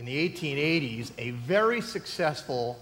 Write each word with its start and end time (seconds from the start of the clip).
in 0.00 0.06
the 0.06 0.30
1880s, 0.30 1.10
a 1.18 1.32
very 1.32 1.82
successful, 1.82 2.78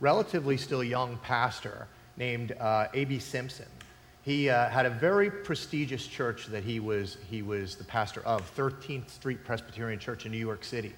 relatively 0.00 0.56
still 0.56 0.82
young 0.82 1.18
pastor 1.18 1.86
named 2.16 2.52
uh, 2.52 2.86
A.B. 2.94 3.18
Simpson. 3.18 3.66
He 4.22 4.48
uh, 4.48 4.70
had 4.70 4.86
a 4.86 4.90
very 4.90 5.30
prestigious 5.30 6.06
church 6.06 6.46
that 6.46 6.64
he 6.64 6.80
was, 6.80 7.18
he 7.28 7.42
was 7.42 7.76
the 7.76 7.84
pastor 7.84 8.22
of, 8.22 8.50
13th 8.56 9.10
Street 9.10 9.44
Presbyterian 9.44 9.98
Church 9.98 10.24
in 10.24 10.32
New 10.32 10.38
York 10.38 10.64
City. 10.64 10.94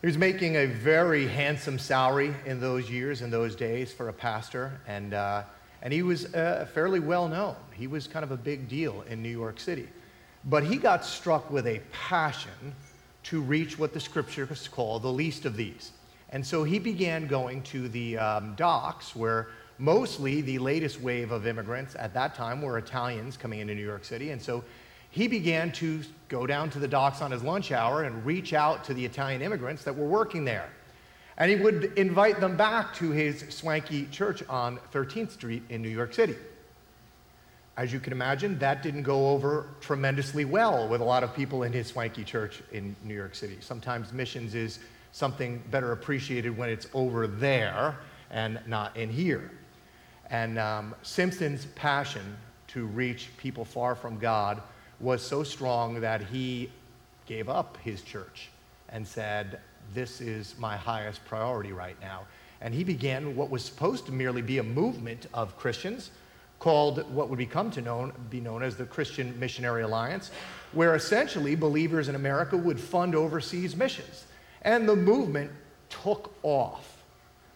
He 0.00 0.06
was 0.08 0.18
making 0.18 0.56
a 0.56 0.66
very 0.66 1.28
handsome 1.28 1.78
salary 1.78 2.34
in 2.44 2.60
those 2.60 2.90
years, 2.90 3.22
in 3.22 3.30
those 3.30 3.54
days, 3.54 3.92
for 3.92 4.08
a 4.08 4.12
pastor, 4.12 4.80
and, 4.88 5.14
uh, 5.14 5.44
and 5.80 5.92
he 5.92 6.02
was 6.02 6.34
uh, 6.34 6.66
fairly 6.74 6.98
well 6.98 7.28
known. 7.28 7.54
He 7.72 7.86
was 7.86 8.08
kind 8.08 8.24
of 8.24 8.32
a 8.32 8.36
big 8.36 8.68
deal 8.68 9.04
in 9.08 9.22
New 9.22 9.28
York 9.28 9.60
City. 9.60 9.86
But 10.44 10.64
he 10.64 10.76
got 10.76 11.04
struck 11.04 11.52
with 11.52 11.68
a 11.68 11.80
passion 11.92 12.74
to 13.26 13.40
reach 13.40 13.76
what 13.76 13.92
the 13.92 13.98
scriptures 13.98 14.68
call 14.68 15.00
the 15.00 15.12
least 15.12 15.44
of 15.44 15.56
these. 15.56 15.92
And 16.30 16.46
so 16.46 16.62
he 16.62 16.78
began 16.78 17.26
going 17.26 17.62
to 17.62 17.88
the 17.88 18.18
um, 18.18 18.54
docks 18.54 19.16
where 19.16 19.48
mostly 19.78 20.40
the 20.40 20.58
latest 20.58 21.00
wave 21.00 21.32
of 21.32 21.46
immigrants 21.46 21.96
at 21.98 22.14
that 22.14 22.34
time 22.34 22.62
were 22.62 22.78
Italians 22.78 23.36
coming 23.36 23.58
into 23.58 23.74
New 23.74 23.84
York 23.84 24.04
City. 24.04 24.30
And 24.30 24.40
so 24.40 24.62
he 25.10 25.26
began 25.26 25.72
to 25.72 26.02
go 26.28 26.46
down 26.46 26.70
to 26.70 26.78
the 26.78 26.86
docks 26.86 27.20
on 27.20 27.32
his 27.32 27.42
lunch 27.42 27.72
hour 27.72 28.04
and 28.04 28.24
reach 28.24 28.52
out 28.52 28.84
to 28.84 28.94
the 28.94 29.04
Italian 29.04 29.42
immigrants 29.42 29.82
that 29.84 29.96
were 29.96 30.06
working 30.06 30.44
there. 30.44 30.68
And 31.36 31.50
he 31.50 31.56
would 31.56 31.92
invite 31.96 32.40
them 32.40 32.56
back 32.56 32.94
to 32.96 33.10
his 33.10 33.44
swanky 33.48 34.06
church 34.06 34.42
on 34.48 34.78
13th 34.92 35.32
Street 35.32 35.64
in 35.68 35.82
New 35.82 35.88
York 35.88 36.14
City. 36.14 36.36
As 37.76 37.92
you 37.92 38.00
can 38.00 38.12
imagine, 38.12 38.58
that 38.58 38.82
didn't 38.82 39.02
go 39.02 39.28
over 39.28 39.66
tremendously 39.80 40.46
well 40.46 40.88
with 40.88 41.02
a 41.02 41.04
lot 41.04 41.22
of 41.22 41.34
people 41.34 41.64
in 41.64 41.72
his 41.72 41.88
swanky 41.88 42.24
church 42.24 42.62
in 42.72 42.96
New 43.04 43.14
York 43.14 43.34
City. 43.34 43.58
Sometimes 43.60 44.14
missions 44.14 44.54
is 44.54 44.78
something 45.12 45.62
better 45.70 45.92
appreciated 45.92 46.56
when 46.56 46.70
it's 46.70 46.88
over 46.94 47.26
there 47.26 47.96
and 48.30 48.58
not 48.66 48.96
in 48.96 49.10
here. 49.10 49.50
And 50.30 50.58
um, 50.58 50.94
Simpson's 51.02 51.66
passion 51.74 52.36
to 52.68 52.86
reach 52.86 53.30
people 53.36 53.64
far 53.64 53.94
from 53.94 54.18
God 54.18 54.62
was 54.98 55.22
so 55.22 55.42
strong 55.42 56.00
that 56.00 56.22
he 56.22 56.70
gave 57.26 57.48
up 57.50 57.76
his 57.78 58.00
church 58.00 58.48
and 58.88 59.06
said, 59.06 59.60
This 59.92 60.22
is 60.22 60.54
my 60.58 60.76
highest 60.76 61.22
priority 61.26 61.72
right 61.72 62.00
now. 62.00 62.22
And 62.62 62.72
he 62.72 62.84
began 62.84 63.36
what 63.36 63.50
was 63.50 63.62
supposed 63.62 64.06
to 64.06 64.12
merely 64.12 64.40
be 64.40 64.58
a 64.58 64.62
movement 64.62 65.26
of 65.34 65.58
Christians 65.58 66.10
called 66.58 67.10
what 67.12 67.28
would 67.28 67.38
become 67.38 67.70
to 67.72 67.80
known, 67.80 68.12
be 68.30 68.40
known 68.40 68.62
as 68.62 68.76
the 68.76 68.84
Christian 68.84 69.38
Missionary 69.38 69.82
Alliance, 69.82 70.30
where 70.72 70.94
essentially 70.94 71.54
believers 71.54 72.08
in 72.08 72.14
America 72.14 72.56
would 72.56 72.80
fund 72.80 73.14
overseas 73.14 73.76
missions. 73.76 74.24
And 74.62 74.88
the 74.88 74.96
movement 74.96 75.50
took 75.88 76.34
off. 76.42 77.04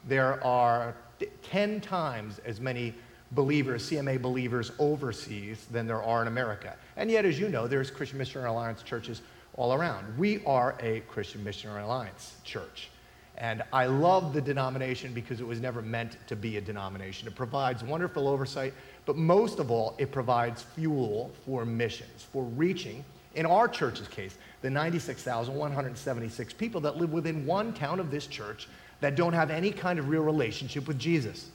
There 0.07 0.43
are 0.45 0.95
10 1.43 1.81
times 1.81 2.39
as 2.45 2.61
many 2.61 2.95
believers, 3.33 3.89
CMA 3.89 4.21
believers 4.21 4.73
overseas 4.79 5.67
than 5.71 5.87
there 5.87 6.03
are 6.03 6.23
in 6.23 6.29
America. 6.29 6.75
And 6.97 7.11
yet, 7.11 7.25
as 7.25 7.39
you 7.39 7.49
know, 7.49 7.67
there's 7.67 7.91
Christian 7.91 8.19
Missionary 8.19 8.51
Alliance 8.51 8.83
churches 8.83 9.23
all 9.55 9.73
around. 9.75 10.17
We 10.19 10.45
are 10.45 10.77
a 10.81 11.01
Christian 11.01 11.43
Missionary 11.45 11.83
Alliance 11.83 12.37
church. 12.45 12.91
And 13.37 13.63
I 13.73 13.87
love 13.87 14.35
the 14.35 14.41
denomination 14.41 15.15
because 15.15 15.41
it 15.41 15.47
was 15.47 15.61
never 15.61 15.81
meant 15.81 16.17
to 16.29 16.37
be 16.37 16.59
a 16.59 16.61
denomination. 16.61 17.27
It 17.27 17.35
provides 17.35 17.83
wonderful 17.83 18.29
oversight, 18.29 18.75
but 19.11 19.17
most 19.17 19.59
of 19.59 19.73
all, 19.73 19.97
it 19.99 20.13
provides 20.13 20.63
fuel 20.63 21.33
for 21.45 21.65
missions, 21.65 22.29
for 22.33 22.45
reaching, 22.45 23.05
in 23.35 23.45
our 23.45 23.67
church's 23.67 24.07
case, 24.07 24.39
the 24.63 24.71
96,176 24.71 26.53
people 26.53 26.81
that 26.83 26.97
live 26.97 27.13
within 27.13 27.45
one 27.45 27.73
town 27.73 27.99
of 27.99 28.13
this 28.13 28.29
church 28.29 28.69
that 29.01 29.17
don't 29.17 29.33
have 29.33 29.51
any 29.51 29.73
kind 29.73 29.99
of 29.99 30.09
real 30.09 30.23
relationship 30.23 30.87
with 30.87 30.97
Jesus. 30.97 31.51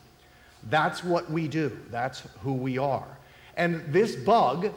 That's 0.70 1.02
what 1.02 1.32
we 1.32 1.48
do, 1.48 1.80
that's 1.92 2.24
who 2.42 2.52
we 2.52 2.78
are. 2.78 3.08
And 3.56 3.82
this 3.88 4.18
bug 4.18 4.74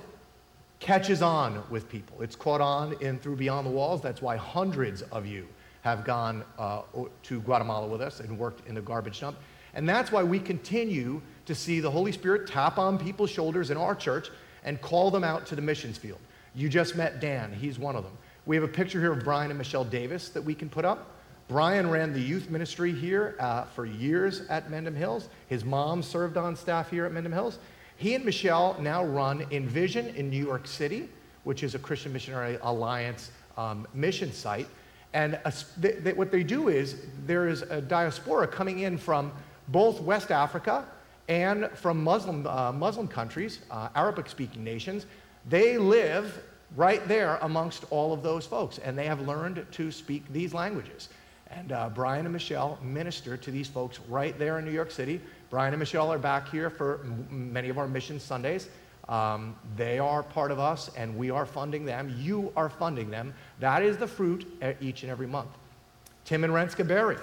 catches 0.79 1.21
on 1.21 1.65
with 1.69 1.89
people. 1.89 2.23
It's 2.23 2.37
caught 2.37 2.61
on 2.61 2.95
in 3.01 3.19
through 3.19 3.39
Beyond 3.39 3.67
the 3.67 3.73
Walls. 3.73 4.01
That's 4.01 4.23
why 4.23 4.37
hundreds 4.37 5.03
of 5.03 5.27
you 5.27 5.49
have 5.81 6.05
gone 6.05 6.45
uh, 6.61 6.83
to 7.25 7.41
Guatemala 7.41 7.89
with 7.89 8.01
us 8.01 8.21
and 8.21 8.39
worked 8.39 8.69
in 8.69 8.77
the 8.77 8.83
garbage 8.83 9.19
dump. 9.19 9.37
And 9.79 9.89
that's 9.89 10.11
why 10.11 10.25
we 10.25 10.41
continue 10.41 11.23
to 11.47 11.55
see 11.55 11.79
the 11.79 11.89
Holy 11.89 12.11
Spirit 12.11 12.49
tap 12.49 12.79
on 12.79 12.99
people's 12.99 13.31
shoulders 13.31 13.71
in 13.71 13.77
our 13.77 13.95
church 13.95 14.29
and 14.65 14.81
call 14.81 15.09
them 15.09 15.23
out 15.23 15.47
to 15.47 15.55
the 15.55 15.63
missions 15.63 15.97
field. 15.97 16.19
You 16.53 16.69
just 16.69 16.97
met 16.97 17.21
Dan, 17.21 17.53
he's 17.53 17.79
one 17.79 17.95
of 17.95 18.03
them. 18.03 18.19
We 18.45 18.57
have 18.57 18.65
a 18.65 18.69
picture 18.69 18.99
here 18.99 19.13
of 19.13 19.23
Brian 19.23 19.53
and 19.53 19.57
Michelle 19.57 19.85
Davis 19.85 20.31
that 20.31 20.43
we 20.43 20.53
can 20.53 20.69
put 20.69 20.85
up. 20.85 21.13
Brian 21.47 21.89
ran 21.89 22.13
the 22.13 22.21
youth 22.21 22.51
ministry 22.51 22.91
here 22.93 23.37
uh, 23.39 23.67
for 23.67 23.87
years 23.87 24.41
at 24.49 24.69
Mendham 24.69 24.97
Hills. 24.97 25.29
His 25.47 25.65
mom 25.65 26.03
served 26.03 26.37
on 26.37 26.57
staff 26.57 26.91
here 26.91 27.07
at 27.07 27.13
Mendham 27.13 27.33
Hills. 27.33 27.61
He 27.99 28.17
and 28.17 28.25
Michelle 28.25 28.77
now 28.81 29.05
run 29.05 29.47
Envision 29.53 30.09
in 30.17 30.29
New 30.29 30.45
York 30.45 30.67
City, 30.67 31.09
which 31.45 31.63
is 31.63 31.77
a 31.77 31.79
Christian 31.79 32.13
Missionary 32.13 32.59
Alliance 32.63 33.31
um, 33.57 33.87
mission 33.95 34.33
site. 34.33 34.67
And 35.13 35.39
a, 35.45 35.53
what 36.15 36.33
they 36.33 36.43
do 36.43 36.67
is 36.67 36.97
there 37.27 37.47
is 37.47 37.63
a 37.63 37.81
diaspora 37.81 38.49
coming 38.49 38.81
in 38.81 38.99
from 38.99 39.31
both 39.69 40.01
West 40.01 40.31
Africa 40.31 40.85
and 41.29 41.71
from 41.75 42.03
Muslim, 42.03 42.47
uh, 42.47 42.73
Muslim 42.73 43.07
countries, 43.07 43.61
uh, 43.71 43.89
Arabic 43.95 44.29
speaking 44.29 44.65
nations. 44.65 45.07
They 45.49 45.79
live 45.79 46.43
right 46.77 47.07
there 47.07 47.39
amongst 47.43 47.85
all 47.91 48.13
of 48.13 48.23
those 48.23 48.47
folks, 48.47 48.79
and 48.79 48.97
they 48.97 49.07
have 49.07 49.21
learned 49.21 49.65
to 49.73 49.91
speak 49.91 50.25
these 50.33 50.55
languages. 50.55 51.09
And 51.51 51.73
uh, 51.73 51.89
Brian 51.95 52.27
and 52.27 52.33
Michelle 52.33 52.79
minister 52.83 53.37
to 53.37 53.51
these 53.51 53.69
folks 53.69 54.01
right 54.09 54.39
there 54.39 54.59
in 54.59 54.65
New 54.65 54.71
York 54.71 54.91
City. 54.91 55.21
Brian 55.51 55.73
and 55.73 55.79
Michelle 55.79 56.13
are 56.13 56.19
back 56.19 56.49
here 56.49 56.69
for 56.69 57.01
m- 57.05 57.53
many 57.53 57.71
of 57.71 57.79
our 57.79 57.89
mission 57.89 58.21
Sundays. 58.21 58.69
Um, 59.09 59.57
they 59.77 59.99
are 59.99 60.23
part 60.23 60.51
of 60.51 60.59
us, 60.59 60.91
and 60.95 61.17
we 61.17 61.31
are 61.31 61.47
funding 61.47 61.87
them. 61.87 62.15
You 62.19 62.53
are 62.55 62.69
funding 62.69 63.11
them. 63.11 63.33
That 63.61 63.83
is 63.83 63.97
the 63.97 64.07
fruit 64.07 64.47
each 64.81 65.03
and 65.03 65.11
every 65.11 65.27
month. 65.27 65.49
Tim 66.27 66.45
and 66.45 66.53
Renska 66.53 66.87
Berry, 66.87 67.17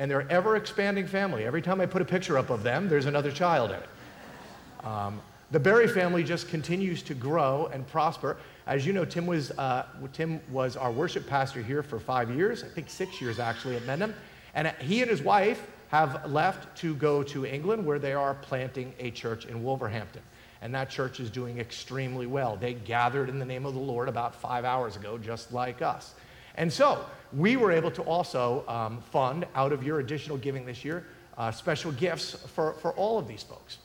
and 0.00 0.10
their 0.10 0.26
ever 0.32 0.56
expanding 0.56 1.06
family. 1.06 1.44
Every 1.44 1.60
time 1.60 1.78
I 1.78 1.84
put 1.84 2.00
a 2.00 2.06
picture 2.06 2.38
up 2.38 2.48
of 2.48 2.62
them, 2.62 2.88
there's 2.88 3.04
another 3.04 3.30
child 3.30 3.70
in 3.70 3.76
it. 3.76 3.88
Um, 4.82 5.20
the 5.50 5.60
Berry 5.60 5.86
family 5.86 6.24
just 6.24 6.48
continues 6.48 7.02
to 7.02 7.12
grow 7.12 7.68
and 7.70 7.86
prosper. 7.86 8.38
As 8.66 8.86
you 8.86 8.94
know, 8.94 9.04
Tim 9.04 9.26
was, 9.26 9.50
uh, 9.52 9.84
Tim 10.14 10.40
was 10.50 10.74
our 10.74 10.90
worship 10.90 11.26
pastor 11.26 11.62
here 11.62 11.82
for 11.82 12.00
five 12.00 12.34
years, 12.34 12.64
I 12.64 12.68
think 12.68 12.88
six 12.88 13.20
years 13.20 13.38
actually 13.38 13.76
at 13.76 13.82
Mendham. 13.82 14.14
And 14.54 14.68
he 14.80 15.02
and 15.02 15.10
his 15.10 15.20
wife 15.20 15.66
have 15.88 16.30
left 16.30 16.78
to 16.78 16.94
go 16.94 17.22
to 17.24 17.44
England 17.44 17.84
where 17.84 17.98
they 17.98 18.14
are 18.14 18.34
planting 18.34 18.94
a 18.98 19.10
church 19.10 19.44
in 19.44 19.62
Wolverhampton. 19.62 20.22
And 20.62 20.74
that 20.74 20.88
church 20.88 21.20
is 21.20 21.28
doing 21.28 21.58
extremely 21.58 22.26
well. 22.26 22.56
They 22.56 22.72
gathered 22.72 23.28
in 23.28 23.38
the 23.38 23.44
name 23.44 23.66
of 23.66 23.74
the 23.74 23.80
Lord 23.80 24.08
about 24.08 24.34
five 24.34 24.64
hours 24.64 24.96
ago, 24.96 25.18
just 25.18 25.52
like 25.52 25.82
us. 25.82 26.14
And 26.56 26.72
so 26.72 27.04
we 27.32 27.56
were 27.56 27.70
able 27.70 27.90
to 27.92 28.02
also 28.02 28.64
um, 28.68 29.00
fund 29.00 29.46
out 29.54 29.72
of 29.72 29.82
your 29.82 30.00
additional 30.00 30.36
giving 30.36 30.66
this 30.66 30.84
year 30.84 31.06
uh, 31.38 31.50
special 31.50 31.92
gifts 31.92 32.32
for, 32.32 32.74
for 32.74 32.92
all 32.92 33.18
of 33.18 33.28
these 33.28 33.42
folks. 33.42 33.78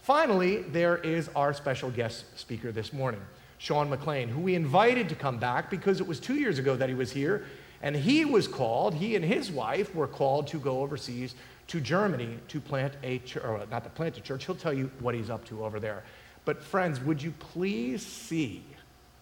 Finally, 0.00 0.62
there 0.62 0.98
is 0.98 1.28
our 1.36 1.52
special 1.52 1.90
guest 1.90 2.24
speaker 2.38 2.72
this 2.72 2.92
morning. 2.92 3.20
Sean 3.58 3.88
McLean, 3.88 4.28
who 4.28 4.40
we 4.40 4.56
invited 4.56 5.08
to 5.08 5.14
come 5.14 5.38
back 5.38 5.70
because 5.70 6.00
it 6.00 6.06
was 6.06 6.18
two 6.18 6.34
years 6.34 6.58
ago 6.58 6.74
that 6.74 6.88
he 6.88 6.94
was 6.94 7.12
here. 7.12 7.44
And 7.82 7.94
he 7.96 8.24
was 8.24 8.48
called, 8.48 8.94
he 8.94 9.16
and 9.16 9.24
his 9.24 9.50
wife 9.50 9.94
were 9.94 10.06
called 10.06 10.46
to 10.48 10.58
go 10.58 10.80
overseas 10.80 11.34
to 11.68 11.80
Germany 11.80 12.38
to 12.48 12.60
plant 12.60 12.94
a 13.02 13.18
church, 13.20 13.44
or 13.44 13.64
not 13.70 13.84
to 13.84 13.90
plant 13.90 14.16
a 14.18 14.20
church. 14.20 14.46
He'll 14.46 14.54
tell 14.54 14.72
you 14.72 14.90
what 15.00 15.14
he's 15.14 15.30
up 15.30 15.44
to 15.46 15.64
over 15.64 15.80
there. 15.80 16.02
But, 16.44 16.62
friends, 16.62 17.00
would 17.00 17.22
you 17.22 17.32
please 17.38 18.04
see 18.04 18.64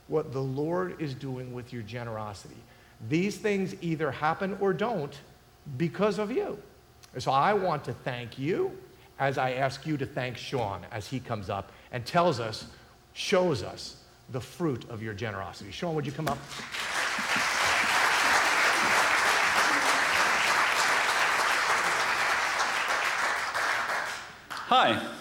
what 0.08 0.32
the 0.32 0.40
Lord 0.40 1.00
is 1.00 1.14
doing 1.14 1.52
with 1.52 1.72
your 1.72 1.82
generosity? 1.82 2.56
These 3.08 3.38
things 3.38 3.74
either 3.80 4.10
happen 4.10 4.56
or 4.60 4.72
don't 4.72 5.18
because 5.76 6.18
of 6.18 6.30
you. 6.30 6.58
So 7.18 7.32
I 7.32 7.54
want 7.54 7.84
to 7.84 7.92
thank 7.92 8.38
you 8.38 8.76
as 9.18 9.38
I 9.38 9.52
ask 9.52 9.86
you 9.86 9.96
to 9.96 10.06
thank 10.06 10.36
Sean 10.36 10.86
as 10.90 11.06
he 11.06 11.20
comes 11.20 11.50
up 11.50 11.72
and 11.92 12.04
tells 12.04 12.40
us, 12.40 12.66
shows 13.12 13.62
us 13.62 13.96
the 14.30 14.40
fruit 14.40 14.88
of 14.88 15.02
your 15.02 15.14
generosity. 15.14 15.70
Sean, 15.70 15.94
would 15.94 16.06
you 16.06 16.12
come 16.12 16.28
up? 16.28 16.38
Hi. 24.68 25.19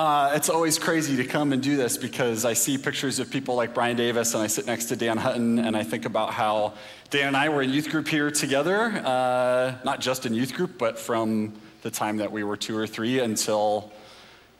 Uh, 0.00 0.32
it's 0.34 0.48
always 0.48 0.78
crazy 0.78 1.14
to 1.14 1.24
come 1.24 1.52
and 1.52 1.62
do 1.62 1.76
this 1.76 1.98
because 1.98 2.46
I 2.46 2.54
see 2.54 2.78
pictures 2.78 3.18
of 3.18 3.30
people 3.30 3.54
like 3.54 3.74
Brian 3.74 3.98
Davis 3.98 4.32
and 4.32 4.42
I 4.42 4.46
sit 4.46 4.64
next 4.64 4.86
to 4.86 4.96
Dan 4.96 5.18
Hutton 5.18 5.58
and 5.58 5.76
I 5.76 5.82
think 5.82 6.06
about 6.06 6.32
how 6.32 6.72
Dan 7.10 7.28
and 7.28 7.36
I 7.36 7.50
were 7.50 7.60
in 7.60 7.68
youth 7.68 7.90
group 7.90 8.08
here 8.08 8.30
together, 8.30 8.80
uh, 9.04 9.74
not 9.84 10.00
just 10.00 10.24
in 10.24 10.32
youth 10.32 10.54
group, 10.54 10.78
but 10.78 10.98
from 10.98 11.52
the 11.82 11.90
time 11.90 12.16
that 12.16 12.32
we 12.32 12.44
were 12.44 12.56
two 12.56 12.74
or 12.78 12.86
three 12.86 13.18
until 13.18 13.92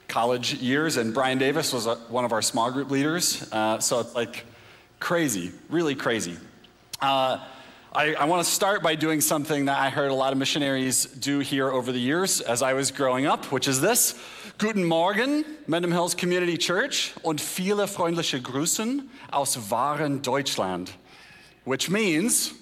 college 0.09 0.53
years, 0.57 0.99
and 0.99 1.15
Brian 1.15 1.39
Davis 1.39 1.73
was 1.73 1.87
a, 1.87 1.95
one 2.11 2.27
of 2.27 2.33
our 2.33 2.43
small 2.43 2.71
group 2.71 2.91
leaders. 2.91 3.51
Uh, 3.51 3.79
so 3.79 4.01
it's 4.01 4.15
like 4.15 4.45
crazy, 4.99 5.53
really 5.71 5.95
crazy. 5.95 6.37
I, 7.93 8.15
I 8.15 8.27
want 8.27 8.47
to 8.47 8.49
start 8.49 8.85
by 8.85 8.95
doing 8.95 9.21
something 9.21 9.65
that 9.65 9.77
I 9.77 9.91
heard 9.91 10.13
a 10.13 10.15
lot 10.15 10.33
of 10.33 10.39
missionaries 10.39 11.07
do 11.07 11.41
here 11.41 11.69
over 11.69 11.91
the 11.91 11.99
years 11.99 12.41
as 12.41 12.63
I 12.63 12.73
was 12.73 12.93
growing 12.93 13.27
up, 13.27 13.47
which 13.47 13.67
is 13.67 13.81
this. 13.81 14.17
Guten 14.59 14.85
Morgen, 14.85 15.45
Mendham 15.67 15.91
Hills 15.91 16.15
Community 16.15 16.57
Church 16.57 17.13
und 17.25 17.41
viele 17.41 17.89
freundliche 17.89 18.41
Grüßen 18.41 19.09
aus 19.33 19.57
Waren 19.73 20.23
Deutschland, 20.23 20.93
which 21.65 21.91
means, 21.91 22.53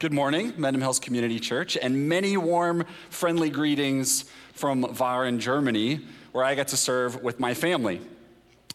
good 0.00 0.12
morning, 0.12 0.52
Mendham 0.54 0.80
Hills 0.82 0.98
Community 0.98 1.38
Church, 1.38 1.76
and 1.76 2.08
many 2.08 2.36
warm, 2.36 2.84
friendly 3.10 3.50
greetings 3.50 4.24
from 4.54 4.82
Waren, 4.82 5.38
Germany, 5.38 6.00
where 6.32 6.44
I 6.44 6.56
get 6.56 6.66
to 6.68 6.76
serve 6.76 7.22
with 7.22 7.38
my 7.38 7.54
family. 7.54 8.00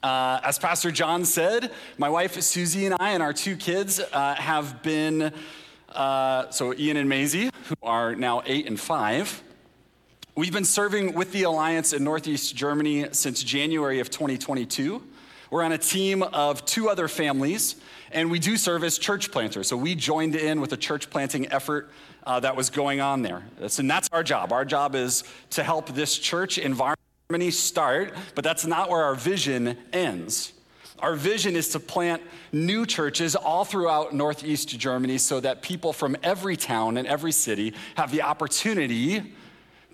Uh, 0.02 0.40
as 0.46 0.58
Pastor 0.58 0.92
John 0.92 1.26
said, 1.26 1.72
my 1.98 2.10
wife 2.10 2.42
Susie 2.42 2.86
and 2.86 2.96
I 3.02 3.10
and 3.10 3.22
our 3.22 3.34
two 3.34 3.58
kids 3.58 4.00
uh, 4.00 4.36
have 4.36 4.82
been 4.82 5.34
uh, 5.90 6.50
so 6.52 6.74
Ian 6.74 6.98
and 6.98 7.10
Maisie, 7.10 7.50
who 7.68 7.76
are 7.84 8.16
now 8.16 8.42
eight 8.46 8.68
and 8.68 8.80
five. 8.80 9.44
We've 10.36 10.54
been 10.54 10.66
serving 10.66 11.14
with 11.14 11.32
the 11.32 11.44
Alliance 11.44 11.94
in 11.94 12.04
Northeast 12.04 12.56
Germany 12.56 13.08
since 13.12 13.44
January 13.44 14.00
of 14.00 14.10
2022. 14.10 15.04
We're 15.52 15.64
on 15.64 15.72
a 15.72 15.78
team 15.78 16.22
of 16.22 16.64
two 16.66 16.90
other 16.90 17.08
families, 17.08 17.76
and 18.12 18.30
we 18.30 18.40
do 18.40 18.56
serve 18.56 18.84
as 18.84 18.98
church 18.98 19.32
planters. 19.32 19.68
So 19.68 19.76
we 19.76 19.96
joined 19.96 20.36
in 20.36 20.62
with 20.62 20.72
a 20.74 20.78
church 20.78 21.10
planting 21.10 21.52
effort 21.52 21.90
uh, 22.24 22.40
that 22.42 22.56
was 22.56 22.70
going 22.70 23.02
on 23.02 23.24
there. 23.24 23.44
and 23.80 23.90
that's 23.90 24.08
our 24.12 24.24
job. 24.24 24.54
Our 24.54 24.64
job 24.64 24.96
is 24.96 25.24
to 25.52 25.64
help 25.64 25.90
this 25.90 26.18
church 26.18 26.58
Germany 27.30 27.52
start, 27.52 28.14
but 28.36 28.44
that's 28.44 28.66
not 28.66 28.90
where 28.90 29.04
our 29.04 29.16
vision 29.16 29.78
ends. 29.92 30.54
Our 31.02 31.16
vision 31.16 31.56
is 31.56 31.70
to 31.70 31.80
plant 31.80 32.22
new 32.52 32.86
churches 32.86 33.36
all 33.36 33.66
throughout 33.66 34.14
Northeast 34.14 34.70
Germany 34.78 35.18
so 35.18 35.40
that 35.40 35.62
people 35.62 35.94
from 35.94 36.18
every 36.24 36.58
town 36.58 36.98
and 36.98 37.08
every 37.08 37.32
city 37.32 37.74
have 37.96 38.12
the 38.12 38.22
opportunity 38.22 39.34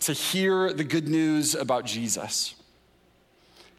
to 0.01 0.13
hear 0.13 0.73
the 0.73 0.83
good 0.83 1.07
news 1.07 1.55
about 1.55 1.85
Jesus. 1.85 2.55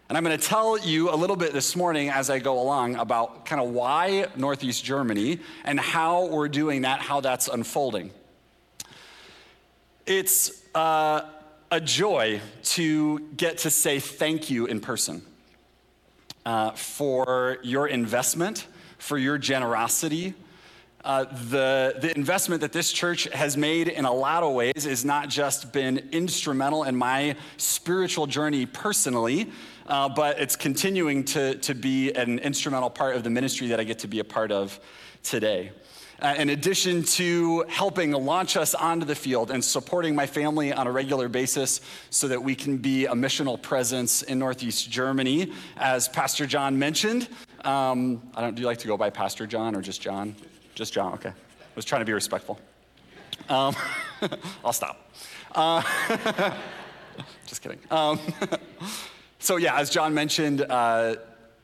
And 0.08 0.16
I'm 0.16 0.22
going 0.22 0.38
to 0.38 0.44
tell 0.44 0.78
you 0.78 1.10
a 1.10 1.16
little 1.16 1.34
bit 1.34 1.52
this 1.52 1.74
morning 1.74 2.10
as 2.10 2.30
I 2.30 2.38
go 2.38 2.60
along 2.60 2.94
about 2.94 3.44
kind 3.44 3.60
of 3.60 3.70
why 3.70 4.26
Northeast 4.36 4.84
Germany 4.84 5.40
and 5.64 5.80
how 5.80 6.26
we're 6.26 6.48
doing 6.48 6.82
that, 6.82 7.00
how 7.00 7.20
that's 7.20 7.48
unfolding. 7.48 8.12
It's 10.06 10.62
uh, 10.76 11.22
a 11.72 11.80
joy 11.80 12.40
to 12.62 13.18
get 13.36 13.58
to 13.58 13.70
say 13.70 13.98
thank 13.98 14.48
you 14.48 14.66
in 14.66 14.80
person 14.80 15.22
uh, 16.46 16.70
for 16.70 17.58
your 17.62 17.88
investment, 17.88 18.66
for 18.98 19.18
your 19.18 19.36
generosity. 19.36 20.32
Uh, 21.04 21.24
the, 21.50 21.94
the 22.00 22.12
investment 22.16 22.60
that 22.60 22.72
this 22.72 22.92
church 22.92 23.24
has 23.32 23.56
made 23.56 23.88
in 23.88 24.04
a 24.04 24.12
lot 24.12 24.42
of 24.42 24.52
ways 24.54 24.84
has 24.84 25.04
not 25.04 25.28
just 25.28 25.72
been 25.72 26.08
instrumental 26.12 26.84
in 26.84 26.96
my 26.96 27.36
spiritual 27.56 28.26
journey 28.26 28.64
personally, 28.64 29.50
uh, 29.86 30.08
but 30.08 30.40
it's 30.40 30.56
continuing 30.56 31.24
to, 31.24 31.56
to 31.56 31.74
be 31.74 32.12
an 32.12 32.38
instrumental 32.38 32.90
part 32.90 33.14
of 33.14 33.22
the 33.22 33.30
ministry 33.30 33.68
that 33.68 33.78
I 33.78 33.84
get 33.84 33.98
to 34.00 34.08
be 34.08 34.20
a 34.20 34.24
part 34.24 34.50
of 34.50 34.80
today. 35.22 35.72
Uh, 36.20 36.34
in 36.38 36.48
addition 36.48 37.02
to 37.02 37.62
helping 37.68 38.12
launch 38.12 38.56
us 38.56 38.74
onto 38.74 39.04
the 39.04 39.14
field 39.14 39.50
and 39.50 39.62
supporting 39.62 40.14
my 40.14 40.26
family 40.26 40.72
on 40.72 40.86
a 40.86 40.90
regular 40.90 41.28
basis 41.28 41.82
so 42.08 42.26
that 42.26 42.42
we 42.42 42.54
can 42.54 42.78
be 42.78 43.04
a 43.04 43.12
missional 43.12 43.60
presence 43.60 44.22
in 44.22 44.38
Northeast 44.38 44.90
Germany, 44.90 45.52
as 45.76 46.08
Pastor 46.08 46.46
John 46.46 46.78
mentioned. 46.78 47.28
Um, 47.64 48.22
I 48.34 48.40
don't, 48.40 48.54
do 48.54 48.62
you 48.62 48.66
like 48.66 48.78
to 48.78 48.86
go 48.86 48.96
by 48.96 49.10
Pastor 49.10 49.46
John 49.46 49.76
or 49.76 49.82
just 49.82 50.00
John? 50.00 50.34
Just 50.74 50.94
John, 50.94 51.12
okay. 51.14 51.28
I 51.28 51.32
was 51.74 51.84
trying 51.84 52.00
to 52.00 52.06
be 52.06 52.14
respectful. 52.14 52.58
Um, 53.50 53.76
I'll 54.64 54.72
stop. 54.72 55.10
Uh, 55.54 55.82
just 57.46 57.60
kidding. 57.60 57.78
Um, 57.90 58.18
so, 59.38 59.56
yeah, 59.56 59.78
as 59.78 59.90
John 59.90 60.14
mentioned, 60.14 60.62
uh, 60.62 61.16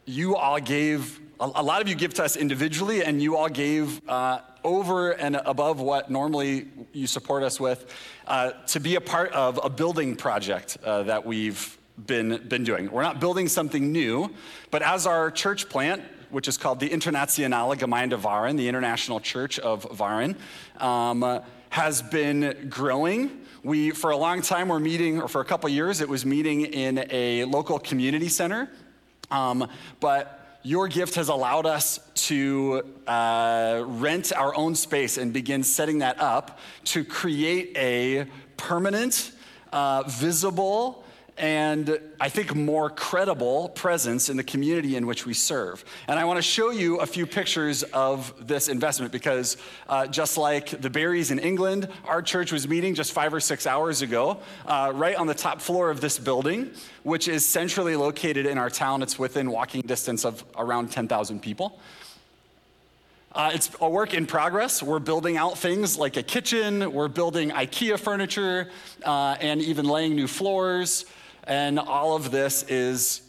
you 0.05 0.37
all 0.37 0.61
gave 0.61 1.21
a, 1.43 1.63
lot 1.63 1.83
of 1.83 1.89
you 1.89 1.95
give 1.95 2.15
to 2.15 2.25
us 2.25 2.37
individually, 2.37 3.03
and 3.05 3.21
you 3.21 3.37
all 3.37 3.49
gave 3.49 4.01
uh, 4.09 4.41
over 4.63 5.11
and 5.11 5.37
above 5.45 5.81
what 5.81 6.11
normally 6.11 6.69
you 6.93 7.07
support 7.09 7.43
us 7.43 7.59
with 7.59 7.93
uh, 8.29 8.53
to 8.69 8.79
be 8.79 8.95
a 8.95 9.01
part 9.01 9.33
of 9.33 9.59
a 9.63 9.69
building 9.69 10.15
project 10.15 10.79
uh, 10.85 11.03
that 11.03 11.27
we've 11.27 11.77
been, 12.07 12.47
been 12.49 12.63
doing. 12.63 12.91
We're 12.91 13.03
not 13.03 13.21
building 13.21 13.49
something 13.49 13.91
new, 13.91 14.31
but 14.71 14.83
as 14.83 15.07
our 15.07 15.31
church 15.33 15.69
plant, 15.69 16.03
which 16.31 16.47
is 16.47 16.57
called 16.57 16.79
the 16.79 16.89
Internationale 16.89 17.75
Gemeinde 17.75 18.21
Waren, 18.23 18.57
the 18.57 18.69
International 18.69 19.19
Church 19.19 19.59
of 19.59 19.99
Waren, 19.99 20.37
um, 20.79 21.41
has 21.71 22.03
been 22.03 22.69
growing. 22.71 23.41
We, 23.65 23.91
for 23.91 24.11
a 24.11 24.17
long 24.17 24.43
time, 24.43 24.69
were 24.69 24.81
meeting, 24.81 25.21
or 25.21 25.29
for 25.29 25.41
a 25.41 25.45
couple 25.45 25.69
years, 25.71 26.01
it 26.01 26.09
was 26.09 26.25
meeting 26.25 26.63
in 26.63 27.05
a 27.11 27.45
local 27.45 27.79
community 27.79 28.29
center. 28.29 28.71
Um, 29.31 29.69
but 30.01 30.42
your 30.63 30.87
gift 30.89 31.17
has 31.17 31.29
allowed 31.29 31.67
us 31.67 31.99
to 32.15 32.83
uh, 33.07 33.83
rent 33.85 34.33
our 34.33 34.55
own 34.55 34.75
space 34.75 35.19
and 35.19 35.33
begin 35.33 35.63
setting 35.65 35.99
that 35.99 36.21
up 36.21 36.59
to 36.85 37.05
create 37.05 37.77
a 37.77 38.27
permanent, 38.57 39.33
uh, 39.73 40.05
visible, 40.07 41.02
and 41.39 41.99
I 42.21 42.29
think 42.29 42.55
more 42.55 42.91
credible 42.91 43.71
presence 43.71 44.29
in 44.29 44.37
the 44.37 44.45
community 44.45 44.97
in 44.97 45.07
which 45.07 45.25
we 45.25 45.35
serve. 45.35 45.85
And 46.07 46.19
I 46.19 46.25
want 46.25 46.37
to 46.37 46.43
show 46.43 46.71
you 46.71 46.99
a 47.01 47.07
few 47.07 47.27
pictures 47.27 47.83
of 47.85 48.35
this 48.47 48.69
investment 48.69 49.13
because 49.13 49.57
uh, 49.89 50.07
just 50.07 50.37
like 50.37 50.69
the 50.81 50.91
Berrys 50.91 51.31
in 51.31 51.39
England, 51.39 51.89
our 52.05 52.23
church 52.23 52.53
was 52.53 52.69
meeting 52.69 52.95
just 52.95 53.13
five 53.13 53.33
or 53.33 53.41
six 53.41 53.67
hours 53.67 54.03
ago, 54.03 54.39
uh, 54.67 54.93
right 54.95 55.17
on 55.17 55.27
the 55.27 55.35
top 55.35 55.61
floor 55.61 55.91
of 55.91 56.01
this 56.01 56.19
building, 56.19 56.71
which 57.03 57.29
is 57.29 57.47
centrally 57.47 57.97
located 57.97 58.47
in 58.47 58.59
our 58.59 58.71
town. 58.71 59.03
It's 59.03 59.19
within 59.19 59.51
walking 59.51 59.81
distance 59.83 60.25
of 60.25 60.45
around 60.57 60.91
10,000 60.91 61.41
people. 61.41 61.81
Uh, 63.35 63.51
it's 63.55 63.71
a 63.81 63.89
work 63.89 64.13
in 64.13 64.27
progress. 64.27 64.83
We're 64.83 64.99
building 64.99 65.39
out 65.39 65.57
things 65.57 65.97
like 65.97 66.19
a 66.19 66.23
kitchen, 66.23 66.93
we're 66.93 67.09
building 67.09 67.51
IKEA 67.51 67.99
furniture, 67.99 68.69
uh, 69.07 69.37
and 69.41 69.63
even 69.63 69.87
laying 69.87 70.15
new 70.15 70.27
floors. 70.27 71.07
And 71.45 71.79
all 71.79 72.15
of 72.15 72.31
this 72.31 72.63
is 72.65 73.23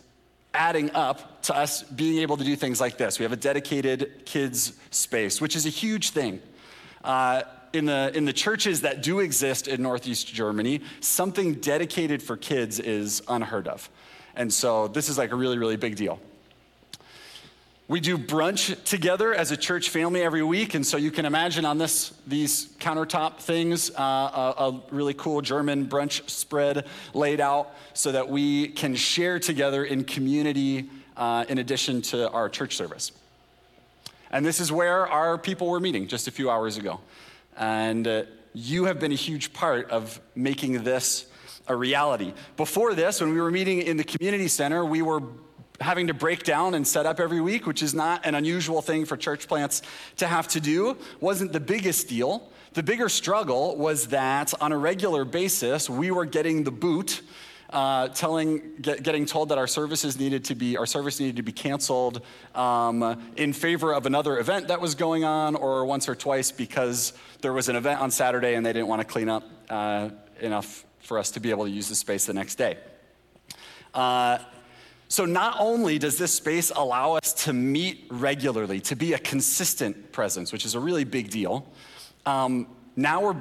adding 0.54 0.92
up 0.92 1.42
to 1.44 1.56
us 1.56 1.84
being 1.84 2.20
able 2.20 2.38
to 2.38 2.44
do 2.44 2.56
things 2.56 2.80
like 2.80 2.98
this. 2.98 3.20
We 3.20 3.24
have 3.24 3.32
a 3.32 3.38
dedicated 3.38 4.26
kids 4.26 4.74
space, 4.92 5.42
which 5.42 5.56
is 5.56 5.66
a 5.66 5.70
huge 5.70 6.12
thing. 6.12 6.42
Uh, 7.04 7.42
in, 7.74 7.86
the, 7.86 8.12
in 8.14 8.26
the 8.26 8.34
churches 8.34 8.82
that 8.82 9.02
do 9.02 9.20
exist 9.20 9.68
in 9.68 9.82
Northeast 9.82 10.28
Germany, 10.28 10.82
something 11.00 11.56
dedicated 11.56 12.22
for 12.22 12.38
kids 12.38 12.80
is 12.80 13.24
unheard 13.28 13.68
of. 13.68 13.90
And 14.36 14.54
so 14.54 14.88
this 14.88 15.10
is 15.10 15.18
like 15.18 15.32
a 15.32 15.36
really, 15.36 15.58
really 15.58 15.76
big 15.76 15.96
deal. 15.96 16.20
We 17.94 18.00
do 18.00 18.18
brunch 18.18 18.84
together 18.86 19.36
as 19.36 19.52
a 19.52 19.56
church 19.56 19.92
family 19.92 20.24
every 20.24 20.42
week, 20.42 20.74
and 20.74 20.84
so 20.84 20.98
you 20.98 21.12
can 21.12 21.26
imagine 21.26 21.64
on 21.64 21.78
this 21.78 22.12
these 22.26 22.74
countertop 22.80 23.38
things 23.38 23.92
uh, 23.92 24.02
a, 24.02 24.64
a, 24.64 24.82
really 24.90 25.14
cool 25.14 25.42
German 25.42 25.86
brunch 25.86 26.28
spread 26.28 26.88
laid 27.14 27.40
out 27.40 27.76
so 27.94 28.12
that 28.12 28.28
we 28.28 28.70
can 28.70 28.96
share 28.96 29.38
together 29.38 29.86
in 29.86 30.06
community 30.06 30.90
uh, 31.16 31.46
in 31.48 31.60
addition 31.60 32.02
to 32.02 32.32
our 32.32 32.50
church 32.50 32.76
service. 32.76 33.12
And 34.32 34.44
this 34.44 34.60
is 34.60 34.72
where 34.72 35.08
our 35.08 35.38
people 35.38 35.68
were 35.68 35.80
meeting 35.80 36.08
just 36.08 36.28
a 36.28 36.32
few 36.32 36.50
hours 36.50 36.78
ago, 36.78 37.00
and 37.58 38.08
uh, 38.08 38.24
you 38.54 38.86
have 38.86 39.00
been 39.00 39.12
a 39.12 39.22
huge 39.30 39.54
part 39.54 39.92
of 39.92 40.20
making 40.34 40.84
this 40.84 41.28
a 41.68 41.76
reality. 41.76 42.34
Before 42.58 42.96
this, 42.96 43.22
when 43.22 43.34
we 43.34 43.40
were 43.40 43.52
meeting 43.52 43.84
in 43.84 43.98
the 43.98 44.04
community 44.04 44.48
center, 44.48 44.84
we 44.84 45.04
were 45.04 45.22
having 45.84 46.08
to 46.08 46.14
break 46.14 46.44
down 46.44 46.74
and 46.74 46.88
set 46.88 47.06
up 47.06 47.20
every 47.20 47.42
week, 47.42 47.68
which 47.68 47.84
is 47.84 47.94
not 47.94 48.26
an 48.26 48.36
unusual 48.36 48.82
thing 48.82 49.06
for 49.06 49.18
church 49.18 49.48
plants 49.48 49.82
to 50.18 50.28
have 50.28 50.48
to 50.50 50.60
do, 50.60 50.98
wasn't 51.20 51.54
the 51.54 51.60
biggest 51.60 52.08
deal. 52.08 52.50
The 52.74 52.84
bigger 52.84 53.10
struggle 53.10 53.78
was 53.78 54.08
that 54.08 54.54
on 54.60 54.72
a 54.72 54.78
regular 54.78 55.26
basis, 55.26 55.90
we 55.90 56.10
were 56.10 56.26
getting 56.26 56.64
the 56.64 56.72
boot. 56.72 57.22
Uh, 57.70 58.08
telling, 58.10 58.62
get, 58.80 59.02
getting 59.02 59.26
told 59.26 59.50
that 59.50 59.58
our 59.58 59.66
services 59.66 60.20
needed 60.20 60.46
to 60.46 60.54
be, 60.54 60.78
our 60.78 60.86
service 60.86 61.20
needed 61.20 61.38
to 61.38 61.42
be 61.42 61.52
canceled 61.52 62.22
um, 62.54 63.20
in 63.36 63.52
favor 63.52 63.94
of 63.94 64.06
another 64.06 64.38
event 64.38 64.68
that 64.68 64.80
was 64.80 64.94
going 64.94 65.24
on, 65.24 65.56
or 65.56 65.84
once 65.84 66.08
or 66.08 66.14
twice 66.14 66.52
because 66.52 67.14
there 67.42 67.52
was 67.52 67.70
an 67.70 67.76
event 67.76 68.00
on 68.00 68.12
Saturday 68.12 68.54
and 68.54 68.64
they 68.64 68.74
didn't 68.74 68.90
want 68.90 69.02
to 69.02 69.08
clean 69.08 69.28
up 69.28 69.44
uh, 69.72 70.10
enough 70.40 70.86
for 71.00 71.18
us 71.18 71.32
to 71.32 71.40
be 71.40 71.50
able 71.50 71.66
to 71.66 71.72
use 71.72 71.90
the 71.90 71.96
space 71.96 72.28
the 72.28 72.34
next 72.34 72.56
day. 72.56 72.78
Uh, 73.94 74.38
so, 75.14 75.26
not 75.26 75.58
only 75.60 76.00
does 76.00 76.18
this 76.18 76.34
space 76.34 76.72
allow 76.76 77.14
us 77.14 77.34
to 77.46 77.54
meet 77.54 78.08
regularly, 78.10 78.80
to 78.80 78.96
be 78.96 79.14
a 79.14 79.20
consistent 79.20 80.12
presence, 80.12 80.52
which 80.52 80.66
is 80.66 80.74
a 80.74 80.80
really 80.80 81.04
big 81.04 81.30
deal, 81.30 81.68
um, 82.26 82.66
now 82.96 83.22
we're 83.22 83.36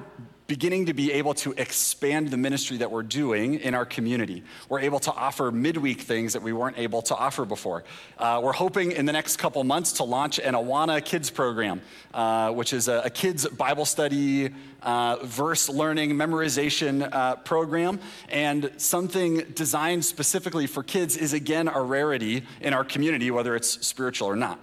beginning 0.46 0.86
to 0.86 0.94
be 0.94 1.12
able 1.12 1.34
to 1.34 1.52
expand 1.52 2.28
the 2.28 2.36
ministry 2.36 2.76
that 2.78 2.90
we're 2.90 3.02
doing 3.02 3.54
in 3.54 3.74
our 3.74 3.86
community. 3.86 4.42
We're 4.68 4.80
able 4.80 4.98
to 5.00 5.12
offer 5.12 5.50
midweek 5.50 6.00
things 6.00 6.32
that 6.32 6.42
we 6.42 6.52
weren't 6.52 6.78
able 6.78 7.02
to 7.02 7.16
offer 7.16 7.44
before. 7.44 7.84
Uh, 8.18 8.40
we're 8.42 8.52
hoping 8.52 8.92
in 8.92 9.06
the 9.06 9.12
next 9.12 9.36
couple 9.36 9.62
months 9.64 9.92
to 9.94 10.04
launch 10.04 10.38
an 10.38 10.54
Awana 10.54 11.04
Kids 11.04 11.30
program, 11.30 11.80
uh, 12.12 12.50
which 12.52 12.72
is 12.72 12.88
a, 12.88 13.02
a, 13.04 13.10
kids 13.10 13.46
Bible 13.46 13.84
study, 13.84 14.50
uh, 14.82 15.16
verse 15.22 15.68
learning, 15.68 16.12
memorization 16.12 17.08
uh, 17.12 17.36
program. 17.36 18.00
And 18.28 18.70
something 18.76 19.38
designed 19.54 20.04
specifically 20.04 20.66
for 20.66 20.82
kids 20.82 21.16
is 21.16 21.32
again 21.32 21.68
a 21.68 21.80
rarity 21.80 22.44
in 22.60 22.74
our 22.74 22.84
community, 22.84 23.30
whether 23.30 23.54
it's 23.54 23.86
spiritual 23.86 24.28
or 24.28 24.36
not. 24.36 24.58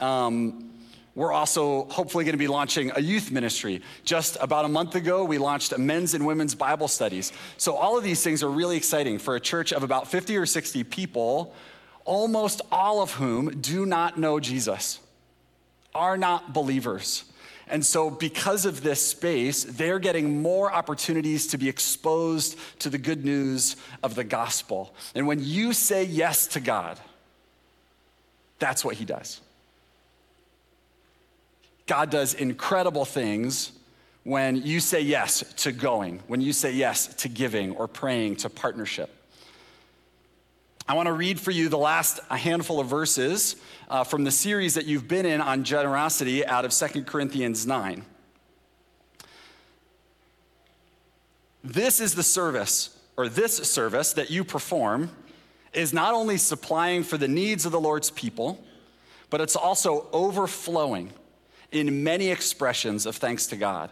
Um, 0.00 0.69
we're 1.14 1.32
also 1.32 1.84
hopefully 1.86 2.24
going 2.24 2.34
to 2.34 2.38
be 2.38 2.46
launching 2.46 2.92
a 2.94 3.00
youth 3.00 3.32
ministry. 3.32 3.82
Just 4.04 4.36
about 4.40 4.64
a 4.64 4.68
month 4.68 4.94
ago, 4.94 5.24
we 5.24 5.38
launched 5.38 5.76
men's 5.76 6.14
and 6.14 6.24
women's 6.24 6.54
Bible 6.54 6.88
studies. 6.88 7.32
So, 7.56 7.74
all 7.74 7.98
of 7.98 8.04
these 8.04 8.22
things 8.22 8.42
are 8.42 8.50
really 8.50 8.76
exciting 8.76 9.18
for 9.18 9.34
a 9.34 9.40
church 9.40 9.72
of 9.72 9.82
about 9.82 10.08
50 10.08 10.36
or 10.36 10.46
60 10.46 10.84
people, 10.84 11.54
almost 12.04 12.62
all 12.70 13.02
of 13.02 13.12
whom 13.12 13.60
do 13.60 13.86
not 13.86 14.18
know 14.18 14.38
Jesus, 14.38 15.00
are 15.94 16.16
not 16.16 16.52
believers. 16.52 17.24
And 17.66 17.84
so, 17.84 18.08
because 18.08 18.64
of 18.64 18.82
this 18.82 19.04
space, 19.04 19.64
they're 19.64 19.98
getting 19.98 20.42
more 20.42 20.72
opportunities 20.72 21.48
to 21.48 21.58
be 21.58 21.68
exposed 21.68 22.56
to 22.80 22.88
the 22.88 22.98
good 22.98 23.24
news 23.24 23.76
of 24.04 24.14
the 24.14 24.24
gospel. 24.24 24.94
And 25.14 25.26
when 25.26 25.42
you 25.42 25.72
say 25.72 26.04
yes 26.04 26.46
to 26.48 26.60
God, 26.60 27.00
that's 28.60 28.84
what 28.84 28.94
He 28.94 29.04
does. 29.04 29.40
God 31.90 32.08
does 32.08 32.34
incredible 32.34 33.04
things 33.04 33.72
when 34.22 34.62
you 34.64 34.78
say 34.78 35.00
yes 35.00 35.42
to 35.54 35.72
going, 35.72 36.20
when 36.28 36.40
you 36.40 36.52
say 36.52 36.70
yes 36.70 37.08
to 37.16 37.28
giving 37.28 37.72
or 37.72 37.88
praying, 37.88 38.36
to 38.36 38.48
partnership. 38.48 39.10
I 40.86 40.94
want 40.94 41.08
to 41.08 41.12
read 41.12 41.40
for 41.40 41.50
you 41.50 41.68
the 41.68 41.76
last 41.76 42.20
handful 42.30 42.78
of 42.78 42.86
verses 42.86 43.56
uh, 43.88 44.04
from 44.04 44.22
the 44.22 44.30
series 44.30 44.74
that 44.74 44.86
you've 44.86 45.08
been 45.08 45.26
in 45.26 45.40
on 45.40 45.64
generosity 45.64 46.46
out 46.46 46.64
of 46.64 46.70
2 46.70 47.02
Corinthians 47.02 47.66
9. 47.66 48.04
This 51.64 51.98
is 51.98 52.14
the 52.14 52.22
service, 52.22 52.96
or 53.16 53.28
this 53.28 53.56
service 53.56 54.12
that 54.12 54.30
you 54.30 54.44
perform, 54.44 55.10
is 55.72 55.92
not 55.92 56.14
only 56.14 56.36
supplying 56.36 57.02
for 57.02 57.18
the 57.18 57.26
needs 57.26 57.66
of 57.66 57.72
the 57.72 57.80
Lord's 57.80 58.12
people, 58.12 58.62
but 59.28 59.40
it's 59.40 59.56
also 59.56 60.06
overflowing 60.12 61.12
in 61.72 62.02
many 62.02 62.28
expressions 62.28 63.06
of 63.06 63.16
thanks 63.16 63.46
to 63.48 63.56
God. 63.56 63.90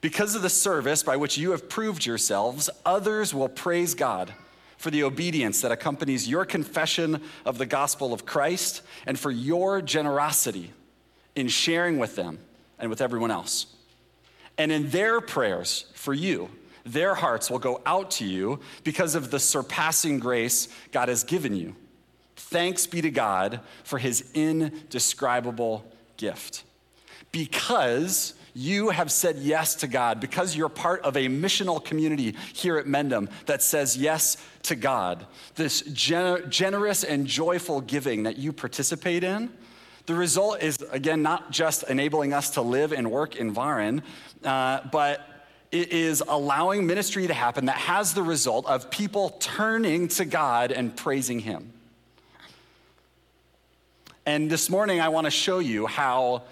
Because 0.00 0.34
of 0.34 0.42
the 0.42 0.50
service 0.50 1.02
by 1.02 1.16
which 1.16 1.38
you 1.38 1.52
have 1.52 1.68
proved 1.68 2.04
yourselves, 2.04 2.68
others 2.84 3.32
will 3.32 3.48
praise 3.48 3.94
God 3.94 4.32
for 4.76 4.90
the 4.90 5.04
obedience 5.04 5.60
that 5.60 5.70
accompanies 5.70 6.28
your 6.28 6.44
confession 6.44 7.22
of 7.44 7.56
the 7.58 7.66
gospel 7.66 8.12
of 8.12 8.26
Christ 8.26 8.82
and 9.06 9.16
for 9.16 9.30
your 9.30 9.80
generosity 9.80 10.72
in 11.36 11.46
sharing 11.46 11.98
with 11.98 12.16
them 12.16 12.40
and 12.80 12.90
with 12.90 13.00
everyone 13.00 13.30
else. 13.30 13.66
And 14.58 14.72
in 14.72 14.90
their 14.90 15.20
prayers 15.20 15.86
for 15.94 16.12
you, 16.12 16.50
their 16.84 17.14
hearts 17.14 17.48
will 17.48 17.60
go 17.60 17.80
out 17.86 18.10
to 18.12 18.24
you 18.26 18.58
because 18.82 19.14
of 19.14 19.30
the 19.30 19.38
surpassing 19.38 20.18
grace 20.18 20.66
God 20.90 21.08
has 21.08 21.22
given 21.22 21.54
you. 21.54 21.76
Thanks 22.34 22.88
be 22.88 23.00
to 23.02 23.10
God 23.10 23.60
for 23.84 23.98
his 23.98 24.32
indescribable 24.34 25.86
gift 26.16 26.64
because 27.30 28.34
you 28.54 28.90
have 28.90 29.10
said 29.10 29.36
yes 29.38 29.76
to 29.76 29.86
God, 29.86 30.20
because 30.20 30.54
you're 30.54 30.68
part 30.68 31.00
of 31.02 31.16
a 31.16 31.28
missional 31.28 31.82
community 31.82 32.34
here 32.52 32.76
at 32.76 32.86
Mendham 32.86 33.30
that 33.46 33.62
says 33.62 33.96
yes 33.96 34.36
to 34.64 34.74
God, 34.74 35.26
this 35.54 35.82
gener- 35.82 36.48
generous 36.48 37.04
and 37.04 37.26
joyful 37.26 37.80
giving 37.80 38.24
that 38.24 38.36
you 38.36 38.52
participate 38.52 39.24
in, 39.24 39.50
the 40.06 40.14
result 40.14 40.62
is, 40.62 40.78
again, 40.90 41.22
not 41.22 41.50
just 41.50 41.84
enabling 41.84 42.32
us 42.32 42.50
to 42.50 42.62
live 42.62 42.92
and 42.92 43.10
work 43.10 43.36
in 43.36 43.54
Waren, 43.54 44.02
uh, 44.44 44.80
but 44.90 45.46
it 45.70 45.92
is 45.92 46.22
allowing 46.26 46.86
ministry 46.86 47.26
to 47.26 47.34
happen 47.34 47.66
that 47.66 47.76
has 47.76 48.12
the 48.12 48.22
result 48.22 48.66
of 48.66 48.90
people 48.90 49.30
turning 49.40 50.08
to 50.08 50.24
God 50.24 50.72
and 50.72 50.94
praising 50.94 51.38
Him. 51.38 51.72
And 54.26 54.50
this 54.50 54.68
morning, 54.68 55.00
I 55.00 55.08
want 55.08 55.24
to 55.24 55.30
show 55.30 55.60
you 55.60 55.86
how 55.86 56.42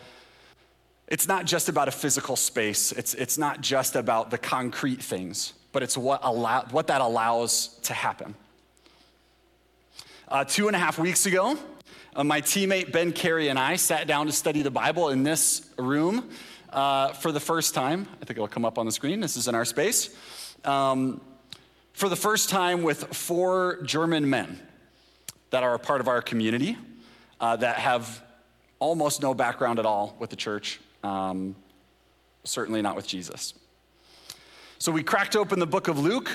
it's 1.11 1.27
not 1.27 1.45
just 1.45 1.69
about 1.69 1.89
a 1.89 1.91
physical 1.91 2.37
space, 2.37 2.93
it's, 2.93 3.15
it's 3.15 3.37
not 3.37 3.61
just 3.61 3.97
about 3.97 4.31
the 4.31 4.39
concrete 4.39 5.03
things, 5.03 5.53
but 5.73 5.83
it's 5.83 5.99
what, 5.99 6.21
allow, 6.23 6.65
what 6.71 6.87
that 6.87 7.01
allows 7.01 7.79
to 7.83 7.93
happen. 7.93 8.35
Uh, 10.29 10.45
two 10.45 10.69
and 10.69 10.77
a 10.77 10.79
half 10.79 11.01
weeks 11.01 11.27
ago, 11.27 11.59
uh, 12.15 12.23
my 12.23 12.41
teammate 12.41 12.93
Ben 12.93 13.13
Carey 13.13 13.49
and 13.49 13.59
I 13.59 13.75
sat 13.75 14.07
down 14.07 14.27
to 14.27 14.33
study 14.33 14.63
the 14.63 14.71
Bible 14.71 15.09
in 15.09 15.25
this 15.25 15.69
room 15.77 16.31
uh, 16.73 17.13
for 17.15 17.33
the 17.33 17.41
first 17.41 17.75
time. 17.75 18.07
I 18.23 18.25
think 18.25 18.39
it'll 18.39 18.47
come 18.47 18.65
up 18.65 18.79
on 18.79 18.87
the 18.87 18.93
screen. 18.93 19.19
This 19.19 19.37
is 19.37 19.49
in 19.49 19.57
our 19.57 19.65
space. 19.65 20.15
Um, 20.65 21.21
for 21.93 22.09
the 22.09 22.17
first 22.17 22.51
time 22.51 22.85
with 22.85 23.15
four 23.17 23.83
German 23.83 24.31
men 24.31 24.61
that 25.51 25.65
are 25.65 25.75
a 25.75 25.79
part 25.81 26.01
of 26.01 26.07
our 26.07 26.23
community 26.23 26.79
uh, 27.41 27.57
that 27.57 27.77
have 27.77 28.23
almost 28.79 29.21
no 29.21 29.35
background 29.35 29.81
at 29.81 29.87
all 29.87 30.15
with 30.21 30.31
the 30.31 30.37
church 30.37 30.79
um, 31.03 31.57
certainly 32.45 32.83
not 32.83 32.97
with 32.97 33.07
Jesus. 33.07 33.55
So 34.79 34.93
we 34.93 35.03
cracked 35.03 35.37
open 35.37 35.59
the 35.59 35.67
book 35.67 35.89
of 35.89 35.99
Luke, 35.99 36.31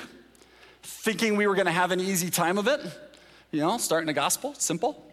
thinking 0.84 1.36
we 1.36 1.48
were 1.48 1.56
going 1.56 1.66
to 1.66 1.72
have 1.72 1.92
an 1.92 2.00
easy 2.00 2.30
time 2.30 2.58
of 2.58 2.68
it. 2.68 2.82
You 3.52 3.62
know, 3.62 3.78
starting 3.78 4.08
the 4.08 4.14
gospel, 4.14 4.54
simple. 4.56 5.04